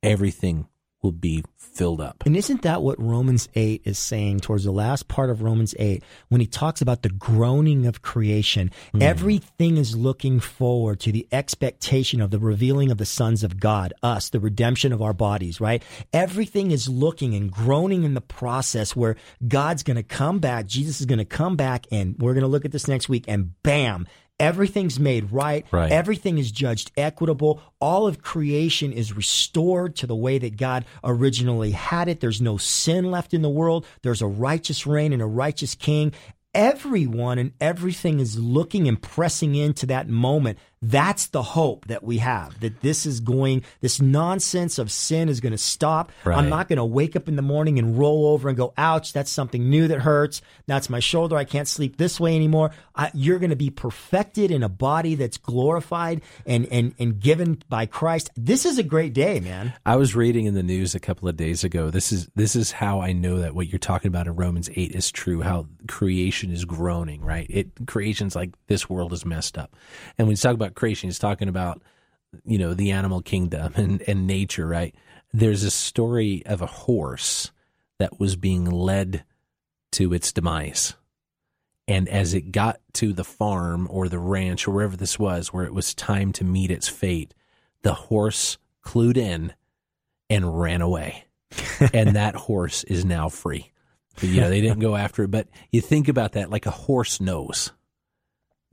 everything 0.02 0.66
will 1.04 1.12
be 1.12 1.44
filled 1.56 2.00
up. 2.00 2.22
And 2.24 2.36
isn't 2.36 2.62
that 2.62 2.82
what 2.82 3.00
Romans 3.00 3.48
8 3.54 3.82
is 3.84 3.98
saying 3.98 4.40
towards 4.40 4.64
the 4.64 4.72
last 4.72 5.06
part 5.06 5.28
of 5.28 5.42
Romans 5.42 5.74
8 5.78 6.02
when 6.28 6.40
he 6.40 6.46
talks 6.46 6.80
about 6.80 7.02
the 7.02 7.10
groaning 7.10 7.86
of 7.86 8.00
creation? 8.00 8.70
Mm. 8.94 9.02
Everything 9.02 9.76
is 9.76 9.96
looking 9.96 10.40
forward 10.40 11.00
to 11.00 11.12
the 11.12 11.28
expectation 11.30 12.20
of 12.20 12.30
the 12.30 12.38
revealing 12.38 12.90
of 12.90 12.98
the 12.98 13.04
sons 13.04 13.44
of 13.44 13.60
God, 13.60 13.92
us, 14.02 14.30
the 14.30 14.40
redemption 14.40 14.92
of 14.92 15.02
our 15.02 15.12
bodies, 15.12 15.60
right? 15.60 15.82
Everything 16.12 16.70
is 16.70 16.88
looking 16.88 17.34
and 17.34 17.50
groaning 17.50 18.04
in 18.04 18.14
the 18.14 18.20
process 18.20 18.96
where 18.96 19.16
God's 19.46 19.82
going 19.82 19.96
to 19.96 20.02
come 20.02 20.38
back, 20.38 20.66
Jesus 20.66 21.00
is 21.00 21.06
going 21.06 21.18
to 21.18 21.24
come 21.24 21.56
back, 21.56 21.86
and 21.92 22.16
we're 22.18 22.34
going 22.34 22.42
to 22.42 22.48
look 22.48 22.64
at 22.64 22.72
this 22.72 22.88
next 22.88 23.08
week, 23.08 23.26
and 23.28 23.60
bam, 23.62 24.06
everything's 24.38 24.98
made 24.98 25.32
right. 25.32 25.66
Right. 25.70 25.90
Everything 25.90 26.38
is 26.38 26.52
judged 26.52 26.92
equitable. 26.96 27.60
All 27.80 28.06
of 28.06 28.22
creation 28.22 28.92
is 28.92 29.12
restored 29.12 29.96
to 29.96 30.06
the 30.06 30.16
way 30.16 30.38
that 30.38 30.56
God 30.56 30.84
originally 31.02 31.72
had 31.72 32.08
it. 32.08 32.20
There's 32.20 32.40
no 32.40 32.56
sin 32.56 33.10
left 33.10 33.34
in 33.34 33.42
the 33.42 33.50
world. 33.50 33.86
There's 34.02 34.22
a 34.22 34.26
righteous 34.26 34.86
reign 34.86 35.12
and 35.12 35.22
a 35.22 35.26
righteous 35.26 35.74
king 35.74 36.12
everyone 36.54 37.38
and 37.38 37.52
everything 37.60 38.20
is 38.20 38.38
looking 38.38 38.86
and 38.86 39.02
pressing 39.02 39.54
into 39.54 39.86
that 39.86 40.08
moment. 40.08 40.58
That's 40.90 41.28
the 41.28 41.42
hope 41.42 41.86
that 41.86 42.02
we 42.02 42.18
have 42.18 42.58
that 42.60 42.80
this 42.80 43.06
is 43.06 43.20
going, 43.20 43.64
this 43.80 44.00
nonsense 44.00 44.78
of 44.78 44.90
sin 44.90 45.28
is 45.28 45.40
going 45.40 45.52
to 45.52 45.58
stop. 45.58 46.12
Right. 46.24 46.36
I'm 46.36 46.48
not 46.48 46.68
going 46.68 46.78
to 46.78 46.84
wake 46.84 47.16
up 47.16 47.28
in 47.28 47.36
the 47.36 47.42
morning 47.42 47.78
and 47.78 47.98
roll 47.98 48.26
over 48.26 48.48
and 48.48 48.56
go, 48.56 48.72
ouch, 48.76 49.12
that's 49.12 49.30
something 49.30 49.70
new 49.70 49.88
that 49.88 50.00
hurts. 50.00 50.42
That's 50.66 50.90
my 50.90 51.00
shoulder. 51.00 51.36
I 51.36 51.44
can't 51.44 51.68
sleep 51.68 51.96
this 51.96 52.20
way 52.20 52.36
anymore. 52.36 52.70
I, 52.94 53.10
you're 53.14 53.38
going 53.38 53.50
to 53.50 53.56
be 53.56 53.70
perfected 53.70 54.50
in 54.50 54.62
a 54.62 54.68
body 54.68 55.14
that's 55.14 55.38
glorified 55.38 56.22
and, 56.46 56.66
and, 56.70 56.94
and 56.98 57.18
given 57.18 57.62
by 57.68 57.86
Christ. 57.86 58.30
This 58.36 58.66
is 58.66 58.78
a 58.78 58.82
great 58.82 59.12
day, 59.12 59.40
man. 59.40 59.72
I 59.86 59.96
was 59.96 60.14
reading 60.14 60.46
in 60.46 60.54
the 60.54 60.62
news 60.62 60.94
a 60.94 61.00
couple 61.00 61.28
of 61.28 61.36
days 61.36 61.64
ago. 61.64 61.90
This 61.90 62.12
is 62.12 62.28
this 62.34 62.56
is 62.56 62.72
how 62.72 63.00
I 63.00 63.12
know 63.12 63.38
that 63.38 63.54
what 63.54 63.68
you're 63.68 63.78
talking 63.78 64.08
about 64.08 64.26
in 64.26 64.36
Romans 64.36 64.68
eight 64.74 64.92
is 64.92 65.10
true. 65.10 65.40
How 65.40 65.66
creation 65.88 66.50
is 66.50 66.64
groaning, 66.64 67.22
right? 67.22 67.46
It 67.48 67.86
creation's 67.86 68.34
like 68.36 68.50
this 68.66 68.90
world 68.90 69.12
is 69.12 69.24
messed 69.24 69.56
up, 69.56 69.76
and 70.18 70.26
when 70.26 70.32
you 70.32 70.36
talk 70.36 70.54
about 70.54 70.73
creation, 70.74 71.08
he's 71.08 71.18
talking 71.18 71.48
about 71.48 71.82
you 72.44 72.58
know 72.58 72.74
the 72.74 72.92
animal 72.92 73.22
kingdom 73.22 73.72
and 73.76 74.02
and 74.02 74.26
nature, 74.26 74.66
right? 74.66 74.94
There's 75.32 75.64
a 75.64 75.70
story 75.70 76.42
of 76.46 76.62
a 76.62 76.66
horse 76.66 77.50
that 77.98 78.20
was 78.20 78.36
being 78.36 78.70
led 78.70 79.24
to 79.92 80.12
its 80.12 80.32
demise. 80.32 80.94
And 81.86 82.08
as 82.08 82.34
it 82.34 82.52
got 82.52 82.80
to 82.94 83.12
the 83.12 83.24
farm 83.24 83.86
or 83.90 84.08
the 84.08 84.18
ranch 84.18 84.66
or 84.66 84.70
wherever 84.70 84.96
this 84.96 85.18
was, 85.18 85.52
where 85.52 85.64
it 85.64 85.74
was 85.74 85.94
time 85.94 86.32
to 86.34 86.44
meet 86.44 86.70
its 86.70 86.88
fate, 86.88 87.34
the 87.82 87.94
horse 87.94 88.58
clued 88.82 89.16
in 89.16 89.52
and 90.30 90.60
ran 90.60 90.80
away. 90.80 91.24
and 91.92 92.16
that 92.16 92.34
horse 92.34 92.84
is 92.84 93.04
now 93.04 93.28
free. 93.28 93.70
But, 94.14 94.24
you 94.24 94.40
know, 94.40 94.48
they 94.48 94.60
didn't 94.60 94.80
go 94.80 94.96
after 94.96 95.24
it. 95.24 95.30
But 95.30 95.48
you 95.70 95.80
think 95.80 96.08
about 96.08 96.32
that 96.32 96.50
like 96.50 96.66
a 96.66 96.70
horse 96.70 97.20
knows 97.20 97.72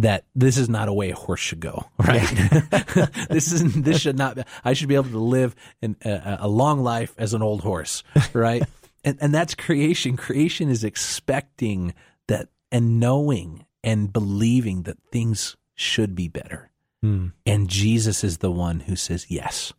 that 0.02 0.26
this 0.34 0.58
is 0.58 0.68
not 0.68 0.88
a 0.88 0.94
way 0.94 1.12
a 1.12 1.16
horse 1.16 1.40
should 1.40 1.60
go, 1.60 1.86
right? 2.00 2.28
this 3.30 3.52
is 3.52 3.74
this 3.82 4.02
should 4.02 4.18
not. 4.18 4.38
I 4.64 4.74
should 4.74 4.88
be 4.88 4.96
able 4.96 5.12
to 5.12 5.20
live 5.20 5.56
in 5.82 5.96
a, 6.04 6.40
a 6.42 6.48
long 6.48 6.82
life 6.82 7.14
as 7.18 7.34
an 7.34 7.42
old 7.42 7.62
horse, 7.62 8.04
right? 8.34 8.64
and 9.04 9.18
and 9.22 9.34
that's 9.34 9.56
creation. 9.56 10.18
Creation 10.18 10.70
is 10.70 10.84
expecting 10.84 11.94
that 12.28 12.50
and 12.72 13.00
knowing 13.00 13.66
and 13.84 14.12
believing 14.12 14.84
that 14.84 14.98
things 15.12 15.56
should 15.76 16.16
be 16.16 16.28
better. 16.28 16.72
Hmm. 17.02 17.28
And 17.46 17.68
Jesus 17.68 18.24
is 18.24 18.40
the 18.40 18.52
one 18.52 18.82
who 18.82 18.96
says, 18.96 19.28
"Yes, 19.30 19.74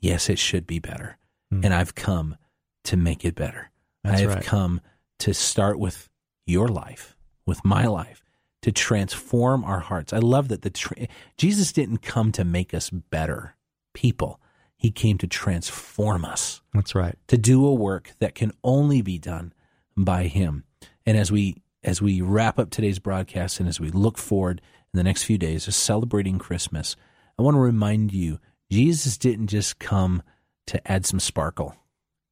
yes, 0.00 0.28
it 0.28 0.38
should 0.38 0.66
be 0.66 0.78
better." 0.78 1.16
Hmm. 1.50 1.64
And 1.64 1.74
I've 1.74 1.94
come 1.94 2.36
to 2.84 2.96
make 2.96 3.24
it 3.24 3.34
better. 3.34 3.70
That's 4.04 4.18
I 4.18 4.22
have 4.22 4.34
right. 4.36 4.44
come 4.44 4.80
to 5.20 5.34
start 5.34 5.78
with 5.78 6.08
your 6.46 6.68
life, 6.68 7.14
with 7.44 7.62
my 7.62 7.86
life, 7.86 8.24
to 8.62 8.72
transform 8.72 9.64
our 9.64 9.80
hearts. 9.80 10.12
I 10.12 10.18
love 10.18 10.48
that 10.48 10.62
the 10.62 10.70
tra- 10.70 11.08
Jesus 11.36 11.72
didn't 11.72 11.98
come 11.98 12.32
to 12.32 12.44
make 12.44 12.74
us 12.74 12.90
better 12.90 13.56
people. 13.94 14.40
He 14.76 14.90
came 14.90 15.18
to 15.18 15.26
transform 15.26 16.24
us, 16.24 16.62
That's 16.72 16.94
right. 16.94 17.16
to 17.28 17.36
do 17.36 17.66
a 17.66 17.74
work 17.74 18.12
that 18.18 18.34
can 18.34 18.52
only 18.64 19.02
be 19.02 19.18
done 19.18 19.52
by 19.96 20.24
him. 20.24 20.64
And 21.04 21.16
as 21.16 21.30
we 21.30 21.62
as 21.82 22.02
we 22.02 22.20
wrap 22.20 22.58
up 22.58 22.68
today's 22.70 22.98
broadcast 22.98 23.58
and 23.58 23.68
as 23.68 23.80
we 23.80 23.90
look 23.90 24.18
forward 24.18 24.60
in 24.92 24.98
the 24.98 25.02
next 25.04 25.24
few 25.24 25.38
days 25.38 25.64
to 25.64 25.72
celebrating 25.72 26.38
Christmas, 26.38 26.94
I 27.38 27.42
want 27.42 27.54
to 27.54 27.60
remind 27.60 28.12
you 28.12 28.38
Jesus 28.70 29.16
didn't 29.16 29.46
just 29.46 29.78
come 29.78 30.22
to 30.66 30.90
add 30.90 31.06
some 31.06 31.20
sparkle. 31.20 31.74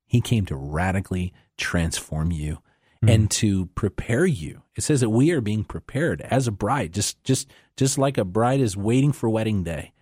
He 0.06 0.20
came 0.20 0.44
to 0.46 0.56
radically 0.56 1.32
transform 1.56 2.30
you 2.30 2.58
and 3.06 3.30
to 3.30 3.66
prepare 3.74 4.26
you. 4.26 4.62
It 4.74 4.82
says 4.82 5.00
that 5.00 5.10
we 5.10 5.30
are 5.30 5.40
being 5.40 5.64
prepared 5.64 6.20
as 6.22 6.46
a 6.46 6.52
bride, 6.52 6.92
just 6.92 7.22
just 7.24 7.48
just 7.76 7.98
like 7.98 8.18
a 8.18 8.24
bride 8.24 8.60
is 8.60 8.76
waiting 8.76 9.12
for 9.12 9.28
wedding 9.28 9.62
day. 9.62 9.92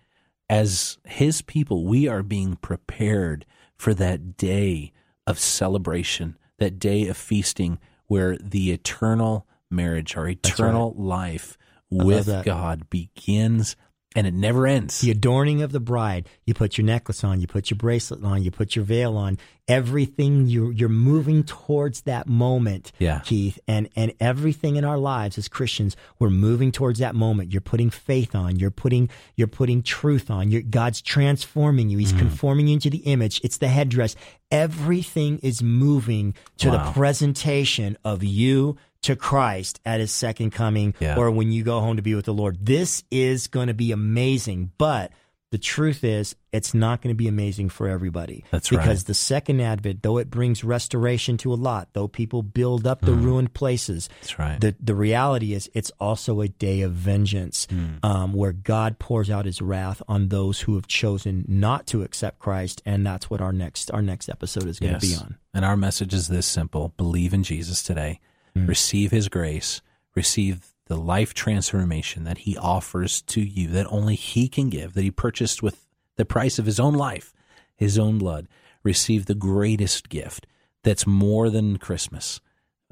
As 0.49 0.97
his 1.03 1.41
people, 1.41 1.85
we 1.85 2.07
are 2.07 2.23
being 2.23 2.55
prepared 2.55 3.45
for 3.75 3.93
that 3.95 4.37
day 4.37 4.93
of 5.27 5.37
celebration, 5.37 6.37
that 6.57 6.79
day 6.79 7.07
of 7.07 7.17
feasting 7.17 7.79
where 8.07 8.37
the 8.37 8.71
eternal 8.71 9.45
marriage, 9.69 10.15
our 10.15 10.29
eternal 10.29 10.93
life 10.97 11.57
with. 11.89 12.25
God 12.45 12.89
begins 12.89 13.75
and 14.15 14.25
it 14.25 14.33
never 14.33 14.65
ends. 14.65 15.01
The 15.01 15.11
adorning 15.11 15.61
of 15.61 15.71
the 15.71 15.79
bride. 15.79 16.27
You 16.45 16.53
put 16.53 16.77
your 16.77 16.85
necklace 16.85 17.23
on, 17.23 17.39
you 17.41 17.47
put 17.47 17.69
your 17.69 17.77
bracelet 17.77 18.23
on, 18.23 18.41
you 18.43 18.51
put 18.51 18.75
your 18.75 18.85
veil 18.85 19.15
on. 19.17 19.37
Everything 19.67 20.47
you're 20.47 20.71
you're 20.71 20.87
moving 20.87 21.43
towards 21.43 22.01
that 22.03 22.25
moment, 22.25 22.93
Yeah. 22.99 23.19
Keith, 23.25 23.59
and 23.67 23.89
and 23.97 24.13
everything 24.21 24.77
in 24.77 24.85
our 24.85 24.97
lives 24.97 25.37
as 25.37 25.49
Christians, 25.49 25.97
we're 26.19 26.29
moving 26.29 26.71
towards 26.71 26.99
that 26.99 27.15
moment. 27.15 27.51
You're 27.51 27.59
putting 27.61 27.89
faith 27.89 28.33
on, 28.33 28.55
you're 28.57 28.71
putting 28.71 29.09
you're 29.35 29.47
putting 29.49 29.83
truth 29.83 30.31
on. 30.31 30.49
You're, 30.51 30.61
God's 30.61 31.01
transforming 31.01 31.89
you. 31.89 31.97
He's 31.97 32.13
Mm. 32.13 32.19
conforming 32.19 32.67
you 32.69 32.73
into 32.75 32.89
the 32.89 32.99
image. 32.99 33.41
It's 33.43 33.57
the 33.57 33.67
headdress. 33.67 34.15
Everything 34.49 35.37
is 35.39 35.61
moving 35.61 36.33
to 36.59 36.69
Wow. 36.69 36.85
the 36.85 36.91
presentation 36.93 37.97
of 38.05 38.23
you 38.23 38.77
to 39.03 39.15
Christ 39.15 39.79
at 39.85 39.99
his 39.99 40.11
second 40.11 40.51
coming 40.51 40.93
Yeah. 40.99 41.17
or 41.17 41.31
when 41.31 41.51
you 41.51 41.63
go 41.63 41.79
home 41.79 41.97
to 41.97 42.01
be 42.01 42.15
with 42.15 42.25
the 42.25 42.33
Lord. 42.33 42.57
This 42.65 43.03
is 43.11 43.47
going 43.47 43.67
to 43.67 43.73
be 43.73 43.91
amazing, 43.91 44.71
but 44.77 45.11
the 45.49 45.57
truth 45.57 46.03
is 46.03 46.35
it's 46.51 46.73
not 46.73 47.01
going 47.01 47.13
to 47.13 47.17
be 47.17 47.29
amazing 47.29 47.69
for 47.69 47.87
everybody. 47.87 48.43
That's 48.51 48.69
right. 48.69 48.81
Because 48.81 49.05
the 49.05 49.13
second 49.13 49.61
advent, 49.61 50.03
though 50.03 50.17
it 50.17 50.29
brings 50.29 50.61
restoration 50.61 51.37
to 51.37 51.53
a 51.53 51.55
lot, 51.55 51.87
though 51.93 52.09
people 52.09 52.43
build 52.43 52.85
up 52.85 52.99
the 52.99 53.13
ruined 53.13 53.53
places, 53.53 54.09
Mm. 54.09 54.11
That's 54.19 54.39
right. 54.39 54.59
the 54.59 54.75
the 54.81 54.93
reality 54.93 55.53
is 55.53 55.69
it's 55.73 55.89
also 56.01 56.41
a 56.41 56.49
day 56.49 56.81
of 56.81 56.91
vengeance 56.91 57.65
Hmm. 57.69 57.85
um, 58.03 58.33
where 58.33 58.51
God 58.51 58.99
pours 58.99 59.29
out 59.29 59.45
his 59.45 59.61
wrath 59.61 60.01
on 60.09 60.27
those 60.27 60.59
who 60.61 60.75
have 60.75 60.87
chosen 60.87 61.45
not 61.47 61.87
to 61.87 62.01
accept 62.03 62.39
Christ 62.39 62.81
and 62.85 63.05
that's 63.05 63.29
what 63.29 63.39
our 63.39 63.53
next 63.53 63.89
our 63.91 64.01
next 64.01 64.27
episode 64.27 64.67
is 64.67 64.79
going 64.79 64.95
to 64.95 65.07
be 65.07 65.15
on. 65.15 65.37
And 65.53 65.63
our 65.63 65.77
message 65.77 66.13
is 66.13 66.27
this 66.27 66.45
simple 66.45 66.89
believe 66.97 67.33
in 67.33 67.43
Jesus 67.43 67.81
today, 67.81 68.19
Mm. 68.57 68.67
receive 68.67 69.11
his 69.11 69.29
grace, 69.29 69.81
receive 70.15 70.73
the 70.87 70.97
life 70.97 71.33
transformation 71.33 72.23
that 72.23 72.39
he 72.39 72.57
offers 72.57 73.21
to 73.23 73.41
you 73.41 73.67
that 73.69 73.87
only 73.89 74.15
he 74.15 74.47
can 74.47 74.69
give, 74.69 74.93
that 74.93 75.03
he 75.03 75.11
purchased 75.11 75.61
with 75.61 75.87
the 76.15 76.25
price 76.25 76.57
of 76.57 76.65
his 76.65 76.79
own 76.79 76.93
life, 76.93 77.33
his 77.75 77.99
own 77.99 78.17
blood. 78.17 78.47
Receive 78.83 79.25
the 79.25 79.35
greatest 79.35 80.09
gift 80.09 80.47
that's 80.83 81.05
more 81.05 81.49
than 81.49 81.77
Christmas. 81.77 82.39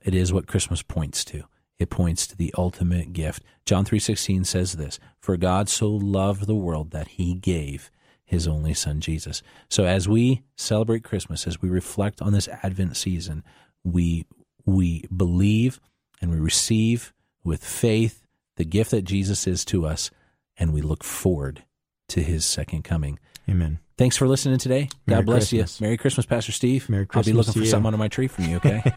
It 0.04 0.14
is 0.14 0.34
what 0.34 0.48
Christmas 0.48 0.82
points 0.82 1.24
to. 1.26 1.46
It 1.80 1.90
points 1.90 2.28
to 2.28 2.38
the 2.38 2.54
ultimate 2.58 3.14
gift. 3.14 3.44
John 3.66 3.86
3:16 3.86 4.44
says 4.44 4.74
this, 4.74 5.00
"For 5.20 5.38
God 5.38 5.70
so 5.70 5.90
loved 5.90 6.48
the 6.48 6.56
world 6.56 6.92
that 6.92 7.10
he 7.10 7.34
gave 7.34 7.92
his 8.24 8.48
only 8.48 8.74
son 8.74 9.02
Jesus." 9.02 9.42
So 9.70 9.86
as 9.86 10.08
we 10.08 10.44
celebrate 10.56 11.04
Christmas, 11.04 11.48
as 11.48 11.62
we 11.62 11.70
reflect 11.70 12.22
on 12.22 12.34
this 12.34 12.48
Advent 12.48 12.98
season, 12.98 13.44
we 13.84 14.26
we 14.66 15.06
believe 15.16 15.80
and 16.22 16.32
we 16.32 16.38
receive 16.38 17.14
with 17.44 17.64
faith 17.64 18.26
the 18.58 18.66
gift 18.66 18.92
that 18.92 19.04
Jesus 19.04 19.48
is 19.48 19.66
to 19.66 19.86
us 19.86 20.12
and 20.58 20.74
we 20.74 20.82
look 20.82 21.04
forward 21.04 21.64
to 22.10 22.22
his 22.22 22.46
second 22.46 22.84
coming. 22.84 23.20
Amen. 23.50 23.80
Thanks 23.98 24.18
for 24.18 24.28
listening 24.28 24.58
today. 24.58 24.90
God 25.08 25.26
bless 25.26 25.50
Christmas. 25.50 25.80
you. 25.80 25.86
Merry 25.86 25.98
Christmas, 25.98 26.26
Pastor 26.26 26.52
Steve. 26.52 26.90
Merry 26.90 27.06
Christmas. 27.06 27.28
I'll 27.28 27.34
be 27.34 27.38
looking 27.38 27.54
to 27.54 27.60
for 27.60 27.66
you. 27.66 27.72
some 27.72 27.86
under 27.86 27.98
my 27.98 28.10
tree 28.10 28.28
from 28.28 28.46
you, 28.46 28.58
okay? 28.58 28.82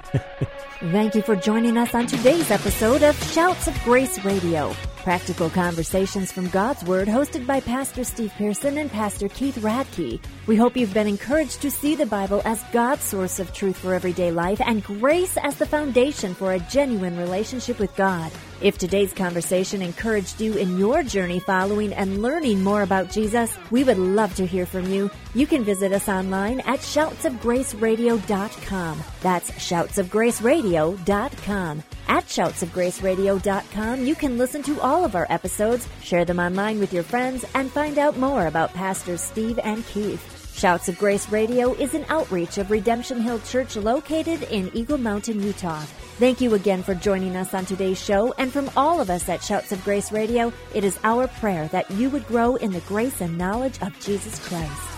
Thank 0.81 1.15
you 1.15 1.23
for 1.23 1.37
joining 1.37 1.77
us 1.77 1.95
on 1.95 2.07
today's 2.07 2.51
episode 2.51 3.03
of 3.03 3.17
Shouts 3.31 3.69
of 3.69 3.81
Grace 3.85 4.25
Radio. 4.25 4.75
Practical 5.09 5.49
conversations 5.49 6.31
from 6.31 6.49
God's 6.49 6.85
Word 6.85 7.09
hosted 7.09 7.47
by 7.47 7.61
Pastor 7.61 8.05
Steve 8.05 8.31
Pearson 8.37 8.77
and 8.77 8.93
Pastor 8.93 9.31
Keith 9.31 9.57
Radke. 9.57 10.21
We 10.47 10.55
hope 10.55 10.77
you've 10.77 10.93
been 10.93 11.07
encouraged 11.07 11.63
to 11.63 11.71
see 11.71 11.95
the 11.95 12.05
Bible 12.05 12.43
as 12.45 12.63
God's 12.73 13.05
source 13.05 13.41
of 13.41 13.55
truth 13.55 13.79
for 13.79 13.95
everyday 13.95 14.31
life 14.31 14.61
and 14.61 14.85
grace 14.85 15.39
as 15.39 15.57
the 15.57 15.65
foundation 15.65 16.35
for 16.35 16.53
a 16.53 16.59
genuine 16.59 17.17
relationship 17.17 17.79
with 17.79 17.97
God. 17.97 18.31
If 18.61 18.77
today's 18.77 19.13
conversation 19.13 19.83
encouraged 19.83 20.41
you 20.41 20.55
in 20.55 20.79
your 20.79 21.05
journey 21.05 21.39
following 21.39 21.93
and 21.93 22.23
learning 22.23 22.65
more 22.65 22.83
about 22.83 23.09
Jesus, 23.11 23.57
we 23.71 23.85
would 23.85 23.99
love 23.99 24.35
to 24.35 24.45
hear 24.45 24.67
from 24.67 24.93
you. 24.93 25.13
You 25.35 25.47
can 25.47 25.63
visit 25.63 25.93
us 25.93 26.09
online 26.09 26.59
at 26.61 26.81
shoutsofgraceradio.com. 26.81 29.03
That's 29.21 29.53
shoutsofgraceradio.com. 29.53 31.83
At 32.09 32.25
shoutsofgraceradio.com, 32.25 34.05
you 34.05 34.17
can 34.17 34.39
listen 34.39 34.63
to 34.63 34.81
all 34.81 35.05
of 35.05 35.15
our 35.15 35.27
episodes, 35.31 35.87
share 36.03 36.25
them 36.25 36.41
online 36.41 36.81
with 36.81 36.93
your 36.93 37.05
friends, 37.05 37.45
and 37.55 37.71
find 37.71 37.99
out 37.99 38.19
more 38.19 38.47
about 38.47 38.75
Pastors 38.75 39.21
Steve 39.21 39.61
and 39.63 39.87
Keith. 39.87 40.39
Shouts 40.59 40.89
of 40.89 40.99
Grace 40.99 41.31
Radio 41.31 41.73
is 41.75 41.95
an 41.95 42.05
outreach 42.09 42.59
of 42.59 42.73
Redemption 42.73 43.21
Hill 43.21 43.39
Church 43.41 43.77
located 43.77 44.43
in 44.45 44.71
Eagle 44.75 44.99
Mountain, 44.99 45.41
Utah. 45.41 45.85
Thank 46.19 46.41
you 46.41 46.55
again 46.55 46.83
for 46.83 46.97
joining 46.97 47.37
us 47.37 47.55
on 47.55 47.65
today's 47.65 48.03
show. 48.03 48.35
And 48.39 48.53
from 48.53 48.69
all 48.77 49.01
of 49.01 49.09
us 49.09 49.29
at 49.29 49.41
Shouts 49.41 49.71
of 49.71 49.85
Grace 49.85 50.11
Radio, 50.11 50.53
it 50.75 50.83
is 50.83 50.99
our 51.05 51.29
prayer 51.29 51.69
that 51.69 51.89
you 51.93 52.11
would 52.11 52.27
grow 52.27 52.57
in 52.57 52.73
the 52.73 52.81
grace 52.81 53.21
and 53.21 53.39
knowledge 53.39 53.81
of 53.83 53.97
Jesus 54.01 54.37
Christ. 54.49 54.98